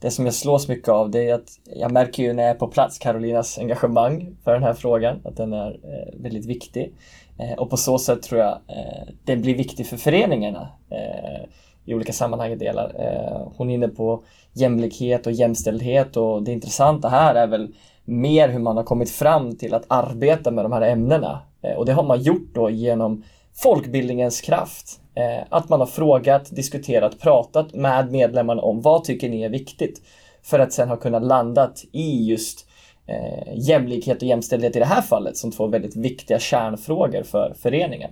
det 0.00 0.10
som 0.10 0.24
jag 0.24 0.34
slås 0.34 0.68
mycket 0.68 0.88
av 0.88 1.10
det 1.10 1.28
är 1.28 1.34
att 1.34 1.60
jag 1.64 1.92
märker 1.92 2.22
ju 2.22 2.32
när 2.32 2.42
jag 2.42 2.50
är 2.50 2.58
på 2.58 2.68
plats 2.68 2.98
Carolinas 2.98 3.58
engagemang 3.58 4.36
för 4.44 4.52
den 4.52 4.62
här 4.62 4.74
frågan, 4.74 5.20
att 5.24 5.36
den 5.36 5.52
är 5.52 5.70
eh, 5.70 6.22
väldigt 6.22 6.46
viktig. 6.46 6.94
Eh, 7.38 7.58
och 7.58 7.70
på 7.70 7.76
så 7.76 7.98
sätt 7.98 8.22
tror 8.22 8.40
jag 8.40 8.52
eh, 8.52 9.12
den 9.24 9.42
blir 9.42 9.54
viktig 9.54 9.86
för 9.86 9.96
föreningarna 9.96 10.68
eh, 10.90 11.48
i 11.84 11.94
olika 11.94 12.12
sammanhang 12.12 12.52
och 12.52 12.58
delar. 12.58 12.92
Eh, 12.98 13.48
hon 13.56 13.70
är 13.70 13.74
inne 13.74 13.88
på 13.88 14.22
jämlikhet 14.52 15.26
och 15.26 15.32
jämställdhet 15.32 16.16
och 16.16 16.42
det 16.42 16.52
intressanta 16.52 17.08
här 17.08 17.34
är 17.34 17.46
väl 17.46 17.74
mer 18.04 18.48
hur 18.48 18.58
man 18.58 18.76
har 18.76 18.84
kommit 18.84 19.10
fram 19.10 19.56
till 19.56 19.74
att 19.74 19.84
arbeta 19.88 20.50
med 20.50 20.64
de 20.64 20.72
här 20.72 20.82
ämnena. 20.82 21.40
Eh, 21.66 21.76
och 21.76 21.86
det 21.86 21.92
har 21.92 22.02
man 22.02 22.22
gjort 22.22 22.54
då 22.54 22.70
genom 22.70 23.24
folkbildningens 23.54 24.40
kraft. 24.40 25.00
Eh, 25.14 25.44
att 25.48 25.68
man 25.68 25.80
har 25.80 25.86
frågat, 25.86 26.56
diskuterat, 26.56 27.20
pratat 27.20 27.74
med 27.74 28.12
medlemmarna 28.12 28.62
om 28.62 28.82
vad 28.82 29.04
tycker 29.04 29.28
ni 29.28 29.42
är 29.42 29.48
viktigt? 29.48 30.02
För 30.42 30.58
att 30.58 30.72
sen 30.72 30.88
ha 30.88 30.96
kunnat 30.96 31.22
landat 31.22 31.84
i 31.92 32.24
just 32.24 32.66
eh, 33.06 33.54
jämlikhet 33.54 34.16
och 34.16 34.28
jämställdhet 34.28 34.76
i 34.76 34.78
det 34.78 34.84
här 34.84 35.02
fallet 35.02 35.36
som 35.36 35.52
två 35.52 35.66
väldigt 35.66 35.96
viktiga 35.96 36.38
kärnfrågor 36.38 37.22
för 37.22 37.54
föreningen. 37.62 38.10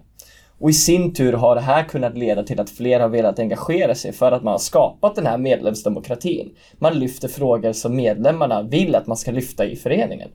Och 0.58 0.70
i 0.70 0.72
sin 0.72 1.14
tur 1.14 1.32
har 1.32 1.54
det 1.54 1.60
här 1.60 1.84
kunnat 1.84 2.18
leda 2.18 2.42
till 2.42 2.60
att 2.60 2.70
fler 2.70 3.00
har 3.00 3.08
velat 3.08 3.38
engagera 3.38 3.94
sig 3.94 4.12
för 4.12 4.32
att 4.32 4.42
man 4.42 4.52
har 4.52 4.58
skapat 4.58 5.14
den 5.14 5.26
här 5.26 5.38
medlemsdemokratin. 5.38 6.56
Man 6.78 6.98
lyfter 6.98 7.28
frågor 7.28 7.72
som 7.72 7.96
medlemmarna 7.96 8.62
vill 8.62 8.94
att 8.94 9.06
man 9.06 9.16
ska 9.16 9.30
lyfta 9.30 9.64
i 9.64 9.76
föreningen. 9.76 10.30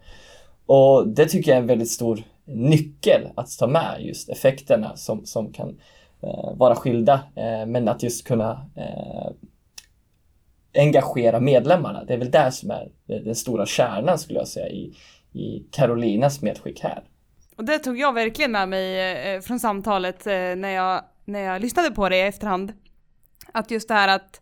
Och 0.65 1.07
det 1.07 1.25
tycker 1.25 1.51
jag 1.51 1.57
är 1.57 1.61
en 1.61 1.67
väldigt 1.67 1.91
stor 1.91 2.23
nyckel 2.55 3.27
att 3.35 3.57
ta 3.59 3.67
med, 3.67 3.97
just 3.99 4.29
effekterna 4.29 4.95
som, 4.95 5.25
som 5.25 5.53
kan 5.53 5.79
eh, 6.21 6.57
vara 6.57 6.75
skilda, 6.75 7.13
eh, 7.35 7.65
men 7.65 7.87
att 7.87 8.03
just 8.03 8.27
kunna 8.27 8.69
eh, 8.75 9.31
engagera 10.73 11.39
medlemmarna. 11.39 12.03
Det 12.03 12.13
är 12.13 12.17
väl 12.17 12.31
det 12.31 12.51
som 12.51 12.71
är 12.71 12.91
den 13.07 13.35
stora 13.35 13.65
kärnan 13.65 14.19
skulle 14.19 14.39
jag 14.39 14.47
säga 14.47 14.67
i, 14.69 14.93
i 15.33 15.63
Carolinas 15.71 16.41
medskick 16.41 16.83
här. 16.83 17.03
Och 17.55 17.65
det 17.65 17.79
tog 17.79 17.99
jag 17.99 18.13
verkligen 18.13 18.51
med 18.51 18.69
mig 18.69 18.99
eh, 18.99 19.33
eh 19.33 19.41
från 19.41 19.59
samtalet 19.59 20.27
eh, 20.27 20.33
när, 20.33 20.69
jag, 20.69 21.03
när 21.25 21.39
jag 21.39 21.61
lyssnade 21.61 21.91
på 21.91 22.09
det 22.09 22.17
i 22.17 22.21
efterhand. 22.21 22.73
Att 23.51 23.71
just 23.71 23.87
det 23.87 23.93
här 23.93 24.07
att, 24.07 24.41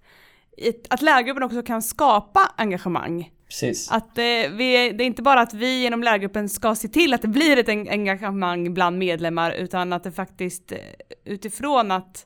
att 0.89 1.01
lärargruppen 1.01 1.43
också 1.43 1.61
kan 1.61 1.81
skapa 1.81 2.39
engagemang. 2.57 3.31
Precis. 3.47 3.91
Att 3.91 4.17
eh, 4.17 4.23
vi, 4.51 4.93
det 4.97 5.03
är 5.03 5.05
inte 5.05 5.21
bara 5.21 5.41
att 5.41 5.53
vi 5.53 5.81
genom 5.81 6.03
lärargruppen 6.03 6.49
ska 6.49 6.75
se 6.75 6.87
till 6.87 7.13
att 7.13 7.21
det 7.21 7.27
blir 7.27 7.57
ett 7.57 7.69
engagemang 7.69 8.73
bland 8.73 8.97
medlemmar 8.97 9.51
utan 9.51 9.93
att 9.93 10.03
det 10.03 10.11
faktiskt 10.11 10.71
eh, 10.71 10.77
utifrån 11.25 11.91
att 11.91 12.25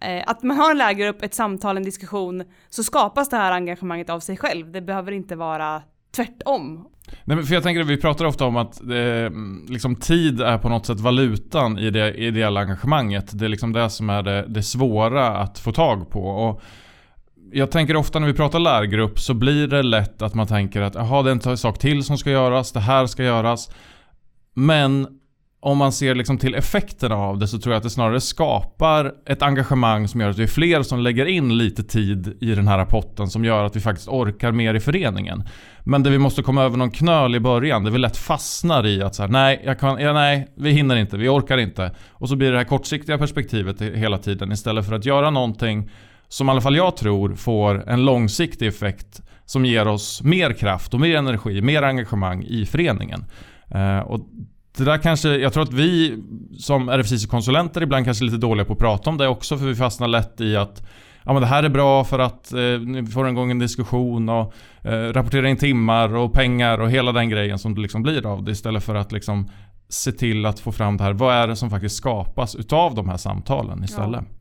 eh, 0.00 0.22
att 0.26 0.42
man 0.42 0.56
har 0.56 0.70
en 0.70 0.78
lärargrupp, 0.78 1.22
ett 1.22 1.34
samtal, 1.34 1.76
en 1.76 1.84
diskussion 1.84 2.44
så 2.68 2.84
skapas 2.84 3.28
det 3.28 3.36
här 3.36 3.52
engagemanget 3.52 4.10
av 4.10 4.20
sig 4.20 4.36
själv. 4.36 4.72
Det 4.72 4.80
behöver 4.80 5.12
inte 5.12 5.36
vara 5.36 5.82
tvärtom. 6.16 6.88
Nej, 7.24 7.42
för 7.42 7.54
jag 7.54 7.62
tänker 7.62 7.80
att 7.80 7.86
vi 7.86 7.96
pratar 7.96 8.24
ofta 8.24 8.44
om 8.44 8.56
att 8.56 8.88
det, 8.88 9.32
liksom, 9.68 9.96
tid 9.96 10.40
är 10.40 10.58
på 10.58 10.68
något 10.68 10.86
sätt 10.86 11.00
valutan 11.00 11.78
i 11.78 11.90
det 11.90 12.14
ideella 12.14 12.60
engagemanget. 12.60 13.38
Det 13.38 13.44
är 13.44 13.48
liksom 13.48 13.72
det 13.72 13.90
som 13.90 14.10
är 14.10 14.22
det, 14.22 14.44
det 14.48 14.62
svåra 14.62 15.28
att 15.28 15.58
få 15.58 15.72
tag 15.72 16.10
på. 16.10 16.20
Och 16.20 16.62
jag 17.52 17.70
tänker 17.70 17.96
ofta 17.96 18.18
när 18.18 18.26
vi 18.26 18.34
pratar 18.34 18.58
lärgrupp 18.58 19.20
så 19.20 19.34
blir 19.34 19.66
det 19.66 19.82
lätt 19.82 20.22
att 20.22 20.34
man 20.34 20.46
tänker 20.46 20.80
att 20.80 20.94
jaha, 20.94 21.22
det 21.22 21.30
är 21.30 21.50
en 21.50 21.56
sak 21.56 21.78
till 21.78 22.04
som 22.04 22.18
ska 22.18 22.30
göras, 22.30 22.72
det 22.72 22.80
här 22.80 23.06
ska 23.06 23.24
göras. 23.24 23.70
Men 24.54 25.06
om 25.60 25.78
man 25.78 25.92
ser 25.92 26.14
liksom 26.14 26.38
till 26.38 26.54
effekterna 26.54 27.14
av 27.14 27.38
det 27.38 27.48
så 27.48 27.58
tror 27.58 27.72
jag 27.72 27.76
att 27.76 27.82
det 27.82 27.90
snarare 27.90 28.20
skapar 28.20 29.12
ett 29.26 29.42
engagemang 29.42 30.08
som 30.08 30.20
gör 30.20 30.30
att 30.30 30.38
vi 30.38 30.42
är 30.42 30.46
fler 30.46 30.82
som 30.82 31.00
lägger 31.00 31.26
in 31.26 31.58
lite 31.58 31.82
tid 31.82 32.38
i 32.40 32.54
den 32.54 32.68
här 32.68 32.78
rapporten 32.78 33.28
som 33.28 33.44
gör 33.44 33.64
att 33.64 33.76
vi 33.76 33.80
faktiskt 33.80 34.08
orkar 34.08 34.52
mer 34.52 34.74
i 34.74 34.80
föreningen. 34.80 35.42
Men 35.84 36.02
det 36.02 36.10
vi 36.10 36.18
måste 36.18 36.42
komma 36.42 36.62
över 36.62 36.76
någon 36.76 36.90
knöl 36.90 37.34
i 37.34 37.40
början, 37.40 37.84
det 37.84 37.90
vi 37.90 37.98
lätt 37.98 38.16
fastnar 38.16 38.86
i 38.86 39.02
att 39.02 39.14
så 39.14 39.22
här, 39.22 39.30
nej, 39.30 39.62
jag 39.64 39.80
kan, 39.80 39.98
ja, 40.00 40.12
nej, 40.12 40.48
vi 40.56 40.70
hinner 40.70 40.96
inte, 40.96 41.16
vi 41.16 41.28
orkar 41.28 41.58
inte. 41.58 41.94
Och 42.10 42.28
så 42.28 42.36
blir 42.36 42.52
det 42.52 42.58
här 42.58 42.64
kortsiktiga 42.64 43.18
perspektivet 43.18 43.80
hela 43.80 44.18
tiden 44.18 44.52
istället 44.52 44.86
för 44.86 44.94
att 44.94 45.04
göra 45.04 45.30
någonting 45.30 45.90
som 46.28 46.48
i 46.48 46.50
alla 46.50 46.60
fall 46.60 46.76
jag 46.76 46.96
tror 46.96 47.34
får 47.34 47.88
en 47.88 48.04
långsiktig 48.04 48.66
effekt 48.66 49.22
som 49.44 49.64
ger 49.64 49.88
oss 49.88 50.22
mer 50.22 50.52
kraft 50.52 50.94
och 50.94 51.00
mer 51.00 51.16
energi, 51.16 51.60
mer 51.62 51.82
engagemang 51.82 52.44
i 52.44 52.66
föreningen. 52.66 53.24
Eh, 53.70 53.98
och 53.98 54.20
det 54.76 54.84
där 54.84 54.98
kanske, 54.98 55.28
jag 55.36 55.52
tror 55.52 55.62
att 55.62 55.72
vi 55.72 56.22
som 56.58 56.90
RFSIS-konsulenter 56.90 57.82
ibland 57.82 58.04
kanske 58.04 58.24
är 58.24 58.26
lite 58.26 58.36
dåliga 58.36 58.64
på 58.64 58.72
att 58.72 58.78
prata 58.78 59.10
om 59.10 59.18
det 59.18 59.28
också 59.28 59.58
för 59.58 59.66
vi 59.66 59.74
fastnar 59.74 60.08
lätt 60.08 60.40
i 60.40 60.56
att 60.56 60.82
ja, 61.24 61.32
men 61.32 61.42
det 61.42 61.48
här 61.48 61.62
är 61.62 61.68
bra 61.68 62.04
för 62.04 62.18
att 62.18 62.52
eh, 62.52 62.60
vi 63.02 63.06
får 63.06 63.28
igång 63.28 63.50
en 63.50 63.58
diskussion 63.58 64.28
och 64.28 64.52
eh, 64.82 65.12
rapportera 65.12 65.48
in 65.48 65.56
timmar 65.56 66.14
och 66.14 66.32
pengar 66.32 66.78
och 66.78 66.90
hela 66.90 67.12
den 67.12 67.28
grejen 67.28 67.58
som 67.58 67.74
det 67.74 67.80
liksom 67.80 68.02
blir 68.02 68.26
av 68.26 68.44
det 68.44 68.50
istället 68.50 68.84
för 68.84 68.94
att 68.94 69.12
liksom 69.12 69.50
se 69.88 70.12
till 70.12 70.46
att 70.46 70.60
få 70.60 70.72
fram 70.72 70.96
det 70.96 71.04
här. 71.04 71.12
Vad 71.12 71.34
är 71.34 71.48
det 71.48 71.56
som 71.56 71.70
faktiskt 71.70 71.96
skapas 71.96 72.54
utav 72.54 72.94
de 72.94 73.08
här 73.08 73.16
samtalen 73.16 73.84
istället? 73.84 74.24
Ja. 74.30 74.35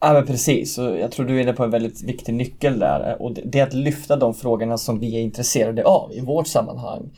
Ja 0.00 0.12
men 0.12 0.26
precis, 0.26 0.78
och 0.78 0.98
jag 0.98 1.12
tror 1.12 1.26
du 1.26 1.36
är 1.36 1.42
inne 1.42 1.52
på 1.52 1.64
en 1.64 1.70
väldigt 1.70 2.02
viktig 2.02 2.34
nyckel 2.34 2.78
där 2.78 3.22
och 3.22 3.32
det 3.32 3.58
är 3.58 3.66
att 3.66 3.74
lyfta 3.74 4.16
de 4.16 4.34
frågorna 4.34 4.78
som 4.78 4.98
vi 5.00 5.16
är 5.16 5.20
intresserade 5.20 5.84
av 5.84 6.12
i 6.12 6.20
vårt 6.20 6.46
sammanhang. 6.46 7.10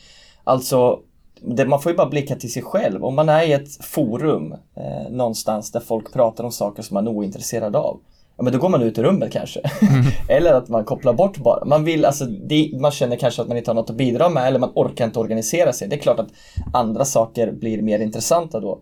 Alltså, 0.44 0.98
det, 1.40 1.66
man 1.66 1.82
får 1.82 1.92
ju 1.92 1.96
bara 1.96 2.08
blicka 2.08 2.36
till 2.36 2.52
sig 2.52 2.62
själv. 2.62 3.04
Om 3.04 3.14
man 3.14 3.28
är 3.28 3.42
i 3.42 3.52
ett 3.52 3.84
forum 3.84 4.52
eh, 4.52 5.10
någonstans 5.10 5.72
där 5.72 5.80
folk 5.80 6.12
pratar 6.12 6.44
om 6.44 6.52
saker 6.52 6.82
som 6.82 6.94
man 6.94 7.06
är 7.06 7.10
ointresserad 7.10 7.76
av, 7.76 8.00
ja 8.36 8.42
men 8.42 8.52
då 8.52 8.58
går 8.58 8.68
man 8.68 8.82
ut 8.82 8.98
i 8.98 9.02
rummet 9.02 9.32
kanske. 9.32 9.60
Mm. 9.60 10.04
eller 10.28 10.54
att 10.54 10.68
man 10.68 10.84
kopplar 10.84 11.12
bort 11.12 11.38
bara. 11.38 11.64
Man 11.64 11.84
vill, 11.84 12.04
alltså, 12.04 12.24
det, 12.24 12.70
man 12.80 12.90
känner 12.90 13.16
kanske 13.16 13.42
att 13.42 13.48
man 13.48 13.56
inte 13.56 13.70
har 13.70 13.74
något 13.74 13.90
att 13.90 13.96
bidra 13.96 14.28
med 14.28 14.48
eller 14.48 14.58
man 14.58 14.72
orkar 14.74 15.04
inte 15.04 15.18
organisera 15.18 15.72
sig. 15.72 15.88
Det 15.88 15.96
är 15.96 16.00
klart 16.00 16.20
att 16.20 16.30
andra 16.72 17.04
saker 17.04 17.52
blir 17.52 17.82
mer 17.82 17.98
intressanta 17.98 18.60
då. 18.60 18.80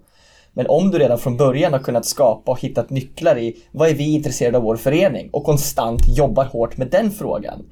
Men 0.52 0.66
om 0.66 0.90
du 0.90 0.98
redan 0.98 1.18
från 1.18 1.36
början 1.36 1.72
har 1.72 1.80
kunnat 1.80 2.04
skapa 2.04 2.52
och 2.52 2.60
hittat 2.60 2.90
nycklar 2.90 3.38
i 3.38 3.56
vad 3.72 3.88
är 3.88 3.94
vi 3.94 4.14
intresserade 4.14 4.58
av 4.58 4.64
vår 4.64 4.76
förening 4.76 5.30
och 5.32 5.44
konstant 5.44 6.00
jobbar 6.16 6.44
hårt 6.44 6.76
med 6.76 6.90
den 6.90 7.10
frågan. 7.10 7.62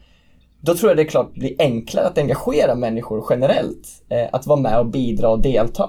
Då 0.61 0.75
tror 0.75 0.91
jag 0.91 0.97
det 0.97 1.03
är 1.03 1.09
klart 1.09 1.35
blir 1.35 1.55
enklare 1.59 2.07
att 2.07 2.19
engagera 2.19 2.75
människor 2.75 3.25
generellt. 3.31 3.89
Eh, 4.09 4.29
att 4.33 4.47
vara 4.47 4.61
med 4.61 4.79
och 4.79 4.87
bidra 4.87 5.29
och 5.29 5.43
delta. 5.43 5.89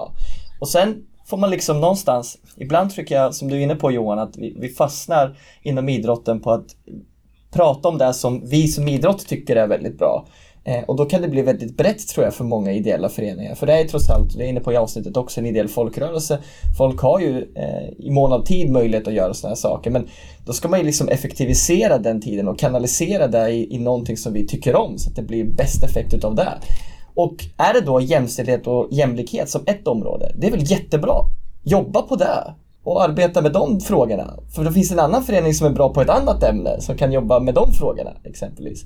Och 0.60 0.68
sen 0.68 1.06
får 1.26 1.36
man 1.36 1.50
liksom 1.50 1.80
någonstans, 1.80 2.38
ibland 2.56 2.94
tycker 2.94 3.14
jag 3.14 3.34
som 3.34 3.48
du 3.48 3.56
är 3.56 3.60
inne 3.60 3.74
på 3.74 3.92
Johan, 3.92 4.18
att 4.18 4.36
vi, 4.36 4.56
vi 4.60 4.68
fastnar 4.68 5.38
inom 5.62 5.88
idrotten 5.88 6.40
på 6.40 6.50
att 6.50 6.66
prata 7.52 7.88
om 7.88 7.98
det 7.98 8.14
som 8.14 8.48
vi 8.48 8.68
som 8.68 8.88
idrott 8.88 9.26
tycker 9.26 9.56
är 9.56 9.66
väldigt 9.66 9.98
bra. 9.98 10.26
Eh, 10.64 10.84
och 10.84 10.96
då 10.96 11.04
kan 11.04 11.22
det 11.22 11.28
bli 11.28 11.42
väldigt 11.42 11.76
brett 11.76 12.08
tror 12.08 12.24
jag 12.24 12.34
för 12.34 12.44
många 12.44 12.72
ideella 12.72 13.08
föreningar. 13.08 13.54
För 13.54 13.66
det 13.66 13.72
är 13.72 13.84
trots 13.84 14.10
allt, 14.10 14.38
det 14.38 14.44
är 14.44 14.48
inne 14.48 14.60
på 14.60 14.72
i 14.72 14.76
avsnittet 14.76 15.16
också, 15.16 15.40
en 15.40 15.46
ideell 15.46 15.68
folkrörelse. 15.68 16.38
Folk 16.78 17.00
har 17.00 17.20
ju 17.20 17.38
eh, 17.54 17.88
i 17.98 18.10
mån 18.10 18.32
av 18.32 18.44
tid 18.44 18.70
möjlighet 18.70 19.08
att 19.08 19.14
göra 19.14 19.34
sådana 19.34 19.50
här 19.50 19.60
saker. 19.60 19.90
Men 19.90 20.08
då 20.46 20.52
ska 20.52 20.68
man 20.68 20.78
ju 20.78 20.86
liksom 20.86 21.08
effektivisera 21.08 21.98
den 21.98 22.20
tiden 22.20 22.48
och 22.48 22.58
kanalisera 22.58 23.26
det 23.26 23.50
i, 23.50 23.74
i 23.74 23.78
någonting 23.78 24.16
som 24.16 24.32
vi 24.32 24.46
tycker 24.46 24.76
om 24.76 24.98
så 24.98 25.10
att 25.10 25.16
det 25.16 25.22
blir 25.22 25.44
bäst 25.44 25.84
effekt 25.84 26.14
utav 26.14 26.34
det. 26.34 26.58
Och 27.14 27.34
är 27.56 27.72
det 27.72 27.80
då 27.80 28.00
jämställdhet 28.00 28.66
och 28.66 28.88
jämlikhet 28.90 29.48
som 29.48 29.62
ett 29.66 29.88
område, 29.88 30.32
det 30.38 30.46
är 30.46 30.50
väl 30.50 30.70
jättebra. 30.70 31.14
Jobba 31.62 32.02
på 32.02 32.16
det 32.16 32.54
och 32.84 33.02
arbeta 33.02 33.42
med 33.42 33.52
de 33.52 33.80
frågorna. 33.80 34.34
För 34.54 34.64
då 34.64 34.70
finns 34.70 34.92
en 34.92 34.98
annan 34.98 35.22
förening 35.22 35.54
som 35.54 35.66
är 35.66 35.70
bra 35.70 35.92
på 35.92 36.00
ett 36.00 36.08
annat 36.08 36.42
ämne 36.42 36.80
som 36.80 36.96
kan 36.96 37.12
jobba 37.12 37.40
med 37.40 37.54
de 37.54 37.72
frågorna 37.72 38.10
exempelvis. 38.24 38.84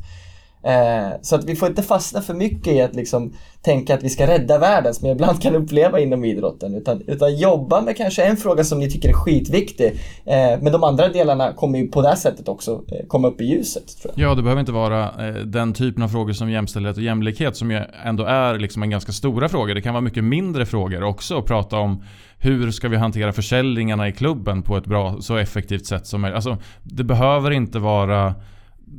Eh, 0.64 1.18
så 1.22 1.36
att 1.36 1.44
vi 1.44 1.56
får 1.56 1.68
inte 1.68 1.82
fastna 1.82 2.20
för 2.20 2.34
mycket 2.34 2.72
i 2.72 2.80
att 2.80 2.94
liksom 2.94 3.32
tänka 3.62 3.94
att 3.94 4.02
vi 4.02 4.10
ska 4.10 4.26
rädda 4.26 4.58
världen 4.58 4.94
som 4.94 5.08
jag 5.08 5.14
ibland 5.14 5.42
kan 5.42 5.54
uppleva 5.54 6.00
inom 6.00 6.24
idrotten. 6.24 6.74
Utan, 6.74 7.02
utan 7.06 7.36
jobba 7.36 7.80
med 7.80 7.96
kanske 7.96 8.24
en 8.24 8.36
fråga 8.36 8.64
som 8.64 8.78
ni 8.78 8.90
tycker 8.90 9.08
är 9.08 9.12
skitviktig. 9.12 9.86
Eh, 10.24 10.60
men 10.62 10.72
de 10.72 10.84
andra 10.84 11.08
delarna 11.08 11.52
kommer 11.52 11.78
ju 11.78 11.88
på 11.88 12.02
det 12.02 12.08
här 12.08 12.16
sättet 12.16 12.48
också 12.48 12.84
eh, 12.88 13.06
komma 13.06 13.28
upp 13.28 13.40
i 13.40 13.44
ljuset. 13.44 13.98
Tror 14.02 14.14
jag. 14.16 14.30
Ja, 14.30 14.34
det 14.34 14.42
behöver 14.42 14.60
inte 14.60 14.72
vara 14.72 15.28
eh, 15.28 15.34
den 15.34 15.72
typen 15.72 16.02
av 16.02 16.08
frågor 16.08 16.32
som 16.32 16.50
jämställdhet 16.50 16.96
och 16.96 17.02
jämlikhet 17.02 17.56
som 17.56 17.70
ju 17.70 17.80
ändå 18.04 18.24
är 18.24 18.58
liksom 18.58 18.82
en 18.82 18.90
ganska 18.90 19.12
stora 19.12 19.48
fråga. 19.48 19.74
Det 19.74 19.82
kan 19.82 19.94
vara 19.94 20.04
mycket 20.04 20.24
mindre 20.24 20.66
frågor 20.66 21.02
också 21.02 21.38
att 21.38 21.46
prata 21.46 21.76
om 21.76 22.02
hur 22.38 22.70
ska 22.70 22.88
vi 22.88 22.96
hantera 22.96 23.32
försäljningarna 23.32 24.08
i 24.08 24.12
klubben 24.12 24.62
på 24.62 24.76
ett 24.76 24.86
bra, 24.86 25.16
så 25.20 25.36
effektivt 25.36 25.86
sätt 25.86 26.06
som 26.06 26.20
möjligt. 26.20 26.34
Alltså, 26.34 26.56
det 26.82 27.04
behöver 27.04 27.50
inte 27.50 27.78
vara 27.78 28.34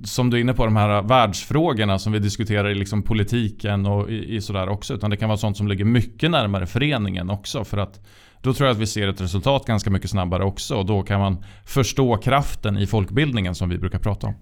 som 0.04 0.30
du 0.30 0.38
är 0.38 0.42
inne 0.42 0.54
på, 0.54 0.66
de 0.66 0.76
här 0.76 1.02
världsfrågorna 1.02 2.00
som 2.00 2.14
vi 2.14 2.20
diskuterar 2.20 2.70
i 2.70 2.76
liksom 2.76 3.04
politiken 3.04 3.86
och 3.86 4.10
i, 4.10 4.36
i 4.36 4.42
sådär 4.42 4.70
också. 4.70 4.94
Utan 4.94 5.10
det 5.10 5.18
kan 5.18 5.30
vara 5.30 5.38
sånt 5.38 5.58
som 5.58 5.68
ligger 5.68 5.86
mycket 5.86 6.32
närmare 6.32 6.66
föreningen 6.66 7.30
också. 7.30 7.64
För 7.64 7.78
att 7.78 8.00
då 8.42 8.54
tror 8.54 8.68
jag 8.68 8.74
att 8.74 8.82
vi 8.82 8.88
ser 8.88 9.08
ett 9.08 9.22
resultat 9.22 9.66
ganska 9.66 9.90
mycket 9.90 10.10
snabbare 10.10 10.44
också. 10.44 10.76
Och 10.76 10.86
då 10.86 11.04
kan 11.04 11.20
man 11.20 11.44
förstå 11.66 12.18
kraften 12.18 12.78
i 12.78 12.88
folkbildningen 12.88 13.56
som 13.56 13.70
vi 13.70 13.78
brukar 13.78 14.00
prata 14.00 14.28
om. 14.28 14.34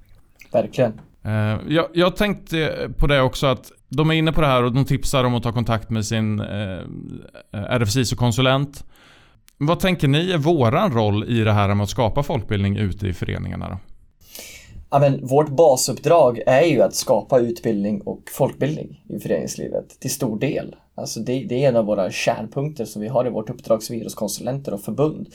Verkligen. 0.51 0.93
Eh, 1.23 1.57
jag, 1.67 1.87
jag 1.93 2.15
tänkte 2.15 2.89
på 2.97 3.07
det 3.07 3.21
också 3.21 3.47
att 3.47 3.71
de 3.89 4.09
är 4.09 4.13
inne 4.13 4.31
på 4.31 4.41
det 4.41 4.47
här 4.47 4.63
och 4.63 4.73
de 4.73 4.85
tipsar 4.85 5.23
om 5.23 5.35
att 5.35 5.43
ta 5.43 5.51
kontakt 5.51 5.89
med 5.89 6.05
sin 6.05 6.39
eh, 6.39 6.79
RFSISO-konsulent. 7.51 8.83
Vad 9.57 9.79
tänker 9.79 10.07
ni 10.07 10.31
är 10.31 10.37
våran 10.37 10.93
roll 10.93 11.23
i 11.23 11.43
det 11.43 11.53
här 11.53 11.73
med 11.73 11.83
att 11.83 11.89
skapa 11.89 12.23
folkbildning 12.23 12.77
ute 12.77 13.07
i 13.07 13.13
föreningarna 13.13 13.69
då? 13.69 13.77
Ja, 14.93 14.99
men 14.99 15.27
vårt 15.27 15.49
basuppdrag 15.49 16.41
är 16.45 16.61
ju 16.61 16.81
att 16.81 16.95
skapa 16.95 17.39
utbildning 17.39 18.01
och 18.01 18.21
folkbildning 18.31 19.03
i 19.09 19.19
föreningslivet 19.19 19.99
till 19.99 20.11
stor 20.11 20.39
del. 20.39 20.75
Alltså 20.95 21.19
det, 21.19 21.45
det 21.49 21.63
är 21.63 21.69
en 21.69 21.75
av 21.75 21.85
våra 21.85 22.11
kärnpunkter 22.11 22.85
som 22.85 23.01
vi 23.01 23.07
har 23.07 23.27
i 23.27 23.29
vårt 23.29 23.49
uppdrag 23.49 23.83
som 23.83 23.95
idrottskonsulenter 23.95 24.73
och 24.73 24.81
förbund. 24.81 25.27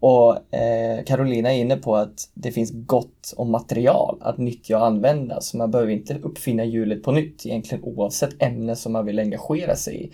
Och 0.00 0.54
eh, 0.54 1.04
Carolina 1.04 1.52
är 1.52 1.58
inne 1.58 1.76
på 1.76 1.96
att 1.96 2.30
det 2.34 2.52
finns 2.52 2.70
gott 2.72 3.34
om 3.36 3.50
material 3.50 4.18
att 4.20 4.38
nyttja 4.38 4.78
och 4.78 4.86
använda 4.86 5.40
så 5.40 5.56
man 5.56 5.70
behöver 5.70 5.92
inte 5.92 6.18
uppfinna 6.22 6.64
hjulet 6.64 7.02
på 7.02 7.12
nytt 7.12 7.46
egentligen 7.46 7.84
oavsett 7.84 8.42
ämne 8.42 8.76
som 8.76 8.92
man 8.92 9.06
vill 9.06 9.18
engagera 9.18 9.76
sig 9.76 10.04
i. 10.04 10.12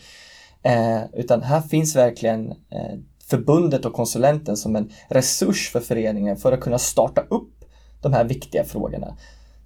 Eh, 0.63 1.01
utan 1.13 1.43
här 1.43 1.61
finns 1.61 1.97
verkligen 1.97 2.51
eh, 2.51 2.99
förbundet 3.31 3.85
och 3.85 3.93
konsulenten 3.93 4.57
som 4.57 4.77
en 4.77 4.93
resurs 5.09 5.71
för 5.71 5.81
föreningen 5.81 6.37
för 6.37 6.53
att 6.53 6.61
kunna 6.61 6.79
starta 6.79 7.21
upp 7.21 7.58
de 8.03 8.13
här 8.13 8.25
viktiga 8.25 8.65
frågorna. 8.65 9.17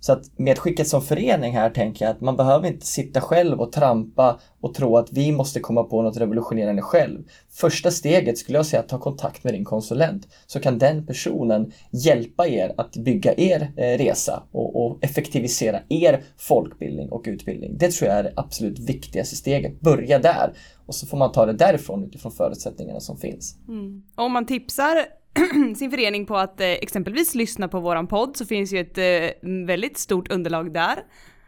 Så 0.05 0.13
att 0.13 0.39
medskicket 0.39 0.89
som 0.89 1.03
förening 1.03 1.53
här 1.53 1.71
tänker 1.71 2.05
jag 2.05 2.13
att 2.13 2.21
man 2.21 2.37
behöver 2.37 2.69
inte 2.69 2.87
sitta 2.87 3.21
själv 3.21 3.61
och 3.61 3.73
trampa 3.73 4.41
och 4.61 4.75
tro 4.75 4.97
att 4.97 5.13
vi 5.13 5.33
måste 5.33 5.61
komma 5.61 5.85
på 5.85 6.03
något 6.03 6.17
revolutionerande 6.17 6.83
själv. 6.83 7.23
Första 7.51 7.91
steget 7.91 8.39
skulle 8.39 8.59
jag 8.59 8.67
säga 8.67 8.81
att 8.81 8.89
ta 8.89 8.99
kontakt 8.99 9.45
med 9.45 9.55
din 9.55 9.65
konsulent 9.65 10.29
så 10.47 10.61
kan 10.61 10.79
den 10.79 11.07
personen 11.07 11.73
hjälpa 11.91 12.47
er 12.47 12.75
att 12.77 12.97
bygga 12.97 13.35
er 13.37 13.73
eh, 13.77 13.99
resa 13.99 14.43
och, 14.53 14.87
och 14.87 15.05
effektivisera 15.05 15.81
er 15.89 16.25
folkbildning 16.39 17.13
och 17.13 17.23
utbildning. 17.27 17.79
Det 17.79 17.91
tror 17.91 18.11
jag 18.11 18.19
är 18.19 18.23
det 18.23 18.33
absolut 18.37 18.79
viktigaste 18.79 19.37
steget. 19.37 19.81
Börja 19.81 20.19
där 20.19 20.53
och 20.87 20.95
så 20.95 21.07
får 21.07 21.17
man 21.17 21.33
ta 21.33 21.47
det 21.47 21.53
därifrån 21.53 22.05
utifrån 22.05 22.33
förutsättningarna 22.33 23.01
som 23.01 23.17
finns. 23.17 23.57
Mm. 23.69 24.03
Om 24.15 24.33
man 24.33 24.47
tipsar 24.47 24.97
sin 25.77 25.91
förening 25.91 26.27
på 26.27 26.37
att 26.37 26.61
eh, 26.61 26.67
exempelvis 26.67 27.35
lyssna 27.35 27.69
på 27.69 27.81
våran 27.81 28.07
podd 28.07 28.37
så 28.37 28.47
finns 28.47 28.73
ju 28.73 28.79
ett 28.79 28.99
eh, 28.99 29.49
väldigt 29.67 29.99
stort 29.99 30.33
underlag 30.33 30.75
där 30.75 31.05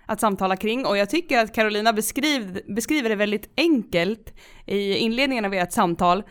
att 0.07 0.21
samtala 0.21 0.57
kring 0.57 0.87
och 0.87 0.97
jag 0.97 1.11
tycker 1.11 1.39
att 1.39 1.55
Carolina 1.55 1.93
beskriv, 1.93 2.61
beskriver 2.69 3.09
det 3.09 3.17
väldigt 3.17 3.51
enkelt 3.57 4.35
i 4.67 4.97
inledningen 4.97 5.45
av 5.45 5.55
ert 5.55 5.73
samtal 5.73 6.23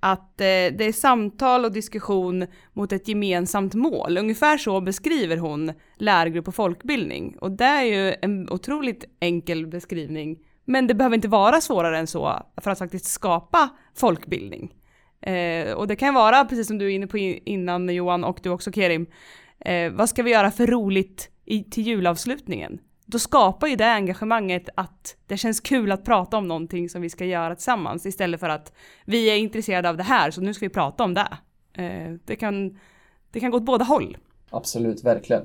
att 0.00 0.40
eh, 0.40 0.44
det 0.44 0.84
är 0.84 0.92
samtal 0.92 1.64
och 1.64 1.72
diskussion 1.72 2.46
mot 2.72 2.92
ett 2.92 3.08
gemensamt 3.08 3.74
mål. 3.74 4.18
Ungefär 4.18 4.58
så 4.58 4.80
beskriver 4.80 5.36
hon 5.36 5.72
lärgrupp 5.96 6.48
och 6.48 6.54
folkbildning 6.54 7.36
och 7.40 7.50
det 7.50 7.64
är 7.64 7.84
ju 7.84 8.14
en 8.22 8.50
otroligt 8.50 9.04
enkel 9.20 9.66
beskrivning 9.66 10.38
men 10.64 10.86
det 10.86 10.94
behöver 10.94 11.16
inte 11.16 11.28
vara 11.28 11.60
svårare 11.60 11.98
än 11.98 12.06
så 12.06 12.42
för 12.56 12.70
att 12.70 12.78
faktiskt 12.78 13.06
skapa 13.06 13.68
folkbildning. 13.96 14.74
Eh, 15.22 15.72
och 15.72 15.86
det 15.86 15.96
kan 15.96 16.14
vara, 16.14 16.44
precis 16.44 16.66
som 16.66 16.78
du 16.78 16.86
är 16.86 16.90
inne 16.90 17.06
på 17.06 17.18
innan 17.18 17.94
Johan 17.94 18.24
och 18.24 18.40
du 18.42 18.50
också 18.50 18.72
Kerim, 18.72 19.06
eh, 19.60 19.92
vad 19.92 20.08
ska 20.08 20.22
vi 20.22 20.30
göra 20.30 20.50
för 20.50 20.66
roligt 20.66 21.30
i, 21.44 21.64
till 21.64 21.86
julavslutningen? 21.86 22.78
Då 23.06 23.18
skapar 23.18 23.66
ju 23.66 23.76
det 23.76 23.92
engagemanget 23.92 24.68
att 24.74 25.16
det 25.26 25.36
känns 25.36 25.60
kul 25.60 25.92
att 25.92 26.04
prata 26.04 26.36
om 26.36 26.48
någonting 26.48 26.88
som 26.88 27.02
vi 27.02 27.10
ska 27.10 27.24
göra 27.24 27.54
tillsammans 27.54 28.06
istället 28.06 28.40
för 28.40 28.48
att 28.48 28.72
vi 29.04 29.30
är 29.30 29.36
intresserade 29.36 29.88
av 29.88 29.96
det 29.96 30.02
här 30.02 30.30
så 30.30 30.40
nu 30.40 30.54
ska 30.54 30.66
vi 30.66 30.70
prata 30.70 31.04
om 31.04 31.14
det. 31.14 31.28
Eh, 31.72 32.12
det, 32.24 32.36
kan, 32.36 32.78
det 33.30 33.40
kan 33.40 33.50
gå 33.50 33.56
åt 33.56 33.64
båda 33.64 33.84
håll. 33.84 34.16
Absolut, 34.50 35.04
verkligen. 35.04 35.42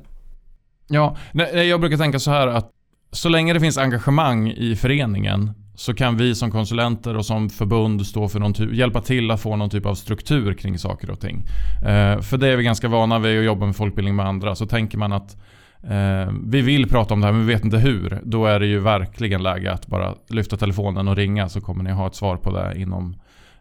Ja, 0.88 1.18
jag 1.54 1.80
brukar 1.80 1.98
tänka 1.98 2.20
så 2.20 2.32
här 2.32 2.48
att 2.48 2.72
så 3.12 3.30
länge 3.30 3.54
det 3.54 3.60
finns 3.60 3.78
engagemang 3.78 4.50
i 4.50 4.76
föreningen 4.76 5.52
så 5.76 5.94
kan 5.94 6.18
vi 6.18 6.36
som 6.36 6.52
konsulenter 6.52 7.18
och 7.18 7.26
som 7.26 7.50
förbund 7.50 8.06
stå 8.06 8.28
för 8.28 8.40
någon 8.40 8.54
typ, 8.54 8.74
hjälpa 8.74 9.02
till 9.02 9.32
att 9.32 9.42
få 9.42 9.56
någon 9.56 9.70
typ 9.70 9.86
av 9.86 9.96
struktur 9.96 10.54
kring 10.54 10.80
saker 10.80 11.10
och 11.10 11.20
ting. 11.20 11.44
Eh, 11.86 12.22
för 12.22 12.38
det 12.38 12.48
är 12.48 12.58
vi 12.58 12.64
ganska 12.64 12.88
vana 12.88 13.20
vid 13.20 13.40
att 13.40 13.46
jobba 13.46 13.66
med 13.66 13.76
folkbildning 13.76 14.16
med 14.16 14.26
andra. 14.26 14.56
Så 14.56 14.66
tänker 14.66 14.98
man 14.98 15.14
att 15.14 15.38
eh, 15.84 16.34
vi 16.46 16.62
vill 16.62 16.90
prata 16.90 17.14
om 17.14 17.22
det 17.22 17.28
här 17.28 17.34
men 17.34 17.48
vi 17.48 17.54
vet 17.54 17.64
inte 17.64 17.78
hur. 17.78 18.22
Då 18.24 18.46
är 18.46 18.60
det 18.60 18.68
ju 18.68 18.80
verkligen 18.80 19.44
läge 19.44 19.72
att 19.72 19.88
bara 19.88 20.14
lyfta 20.30 20.58
telefonen 20.58 21.08
och 21.08 21.16
ringa 21.16 21.50
så 21.50 21.62
kommer 21.62 21.84
ni 21.84 21.92
ha 21.92 22.08
ett 22.08 22.16
svar 22.16 22.38
på 22.38 22.52
det 22.52 22.82
inom 22.82 23.16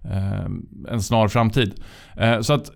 eh, 0.04 0.44
en 0.88 1.02
snar 1.02 1.28
framtid. 1.28 1.74
Eh, 2.16 2.40
så 2.40 2.52
att 2.52 2.70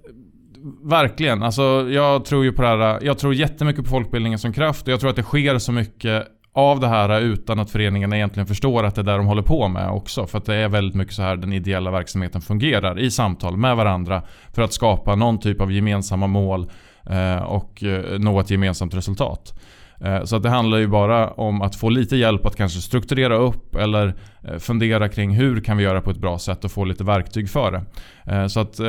Verkligen. 0.82 1.42
Alltså, 1.42 1.88
jag 1.90 2.24
tror 2.24 2.44
ju 2.44 2.52
på 2.52 2.62
det 2.62 2.68
här. 2.68 2.98
Jag 3.02 3.18
tror 3.18 3.34
jättemycket 3.34 3.84
på 3.84 3.90
folkbildningen 3.90 4.38
som 4.38 4.52
kraft 4.52 4.86
och 4.86 4.92
jag 4.92 5.00
tror 5.00 5.10
att 5.10 5.16
det 5.16 5.22
sker 5.22 5.58
så 5.58 5.72
mycket 5.72 6.26
av 6.58 6.80
det 6.80 6.88
här 6.88 7.20
utan 7.20 7.58
att 7.58 7.70
föreningarna 7.70 8.16
egentligen 8.16 8.46
förstår 8.46 8.84
att 8.84 8.94
det 8.94 9.00
är 9.00 9.04
det 9.04 9.16
de 9.16 9.26
håller 9.26 9.42
på 9.42 9.68
med 9.68 9.90
också. 9.90 10.26
För 10.26 10.38
att 10.38 10.44
det 10.44 10.54
är 10.54 10.68
väldigt 10.68 10.94
mycket 10.94 11.14
så 11.14 11.22
här 11.22 11.36
den 11.36 11.52
ideella 11.52 11.90
verksamheten 11.90 12.40
fungerar 12.40 12.98
i 12.98 13.10
samtal 13.10 13.56
med 13.56 13.76
varandra 13.76 14.22
för 14.52 14.62
att 14.62 14.72
skapa 14.72 15.14
någon 15.14 15.38
typ 15.38 15.60
av 15.60 15.72
gemensamma 15.72 16.26
mål 16.26 16.70
eh, 17.10 17.42
och 17.42 17.82
eh, 17.82 18.18
nå 18.18 18.40
ett 18.40 18.50
gemensamt 18.50 18.94
resultat. 18.94 19.60
Eh, 20.00 20.24
så 20.24 20.36
att 20.36 20.42
det 20.42 20.50
handlar 20.50 20.78
ju 20.78 20.86
bara 20.86 21.30
om 21.30 21.62
att 21.62 21.76
få 21.76 21.88
lite 21.88 22.16
hjälp 22.16 22.46
att 22.46 22.56
kanske 22.56 22.80
strukturera 22.80 23.36
upp 23.36 23.74
eller 23.74 24.14
fundera 24.58 25.08
kring 25.08 25.30
hur 25.30 25.60
kan 25.60 25.76
vi 25.76 25.84
göra 25.84 26.00
på 26.00 26.10
ett 26.10 26.18
bra 26.18 26.38
sätt 26.38 26.64
och 26.64 26.70
få 26.70 26.84
lite 26.84 27.04
verktyg 27.04 27.50
för 27.50 27.72
det. 27.72 28.48
Så 28.48 28.60
att 28.60 28.80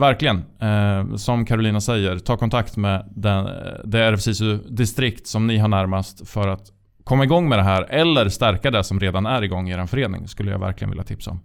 verkligen, 0.00 0.44
som 1.16 1.46
Carolina 1.46 1.80
säger, 1.80 2.18
ta 2.18 2.36
kontakt 2.36 2.76
med 2.76 3.12
den, 3.16 3.48
det 3.84 4.12
RFSISU-distrikt 4.12 5.26
som 5.26 5.46
ni 5.46 5.58
har 5.58 5.68
närmast 5.68 6.28
för 6.28 6.48
att 6.48 6.72
komma 7.08 7.24
igång 7.24 7.48
med 7.48 7.58
det 7.58 7.62
här 7.62 7.82
eller 7.82 8.28
stärka 8.28 8.70
det 8.70 8.84
som 8.84 9.00
redan 9.00 9.26
är 9.26 9.42
igång 9.42 9.68
i 9.68 9.72
er 9.72 9.86
förening 9.86 10.28
skulle 10.28 10.50
jag 10.50 10.58
verkligen 10.58 10.90
vilja 10.90 11.04
tipsa 11.04 11.30
om. 11.30 11.40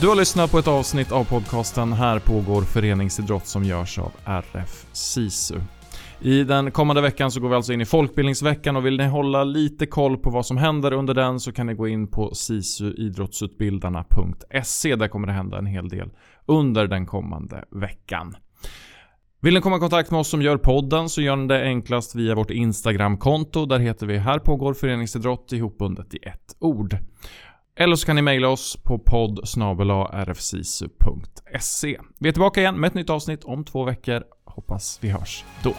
Du 0.00 0.08
har 0.08 0.16
lyssnat 0.16 0.50
på 0.50 0.58
ett 0.58 0.68
avsnitt 0.68 1.12
av 1.12 1.24
podcasten 1.24 1.92
Här 1.92 2.18
pågår 2.18 2.62
föreningsidrott 2.62 3.46
som 3.46 3.64
görs 3.64 3.98
av 3.98 4.12
RF 4.24 4.86
SISU. 4.92 5.60
I 6.24 6.44
den 6.44 6.70
kommande 6.70 7.02
veckan 7.02 7.30
så 7.30 7.40
går 7.40 7.48
vi 7.48 7.54
alltså 7.54 7.72
in 7.72 7.80
i 7.80 7.84
folkbildningsveckan 7.84 8.76
och 8.76 8.86
vill 8.86 8.96
ni 8.96 9.06
hålla 9.06 9.44
lite 9.44 9.86
koll 9.86 10.16
på 10.16 10.30
vad 10.30 10.46
som 10.46 10.56
händer 10.56 10.92
under 10.92 11.14
den 11.14 11.40
så 11.40 11.52
kan 11.52 11.66
ni 11.66 11.74
gå 11.74 11.88
in 11.88 12.06
på 12.06 12.34
sisuidrottsutbildarna.se. 12.34 14.96
Där 14.96 15.08
kommer 15.08 15.26
det 15.26 15.32
hända 15.32 15.58
en 15.58 15.66
hel 15.66 15.88
del 15.88 16.10
under 16.46 16.86
den 16.86 17.06
kommande 17.06 17.64
veckan. 17.70 18.36
Vill 19.40 19.54
ni 19.54 19.60
komma 19.60 19.76
i 19.76 19.80
kontakt 19.80 20.10
med 20.10 20.20
oss 20.20 20.28
som 20.28 20.42
gör 20.42 20.56
podden 20.56 21.08
så 21.08 21.22
gör 21.22 21.36
ni 21.36 21.46
det 21.46 21.62
enklast 21.62 22.14
via 22.14 22.34
vårt 22.34 22.50
Instagramkonto. 22.50 23.66
Där 23.66 23.78
heter 23.78 24.06
vi 24.06 24.18
Här 24.18 24.38
pågår 24.38 24.74
föreningsidrott 24.74 25.52
ihopbundet 25.52 26.14
i 26.14 26.18
ett 26.22 26.56
ord. 26.58 26.96
Eller 27.76 27.96
så 27.96 28.06
kan 28.06 28.16
ni 28.16 28.22
mejla 28.22 28.48
oss 28.48 28.78
på 28.84 28.98
podd 28.98 29.38
rfsisu.se. 30.26 31.98
Vi 32.20 32.28
är 32.28 32.32
tillbaka 32.32 32.60
igen 32.60 32.80
med 32.80 32.88
ett 32.88 32.94
nytt 32.94 33.10
avsnitt 33.10 33.44
om 33.44 33.64
två 33.64 33.84
veckor. 33.84 34.22
Hoppas 34.54 34.98
vi 35.02 35.08
hörs 35.08 35.44
då. 35.62 35.74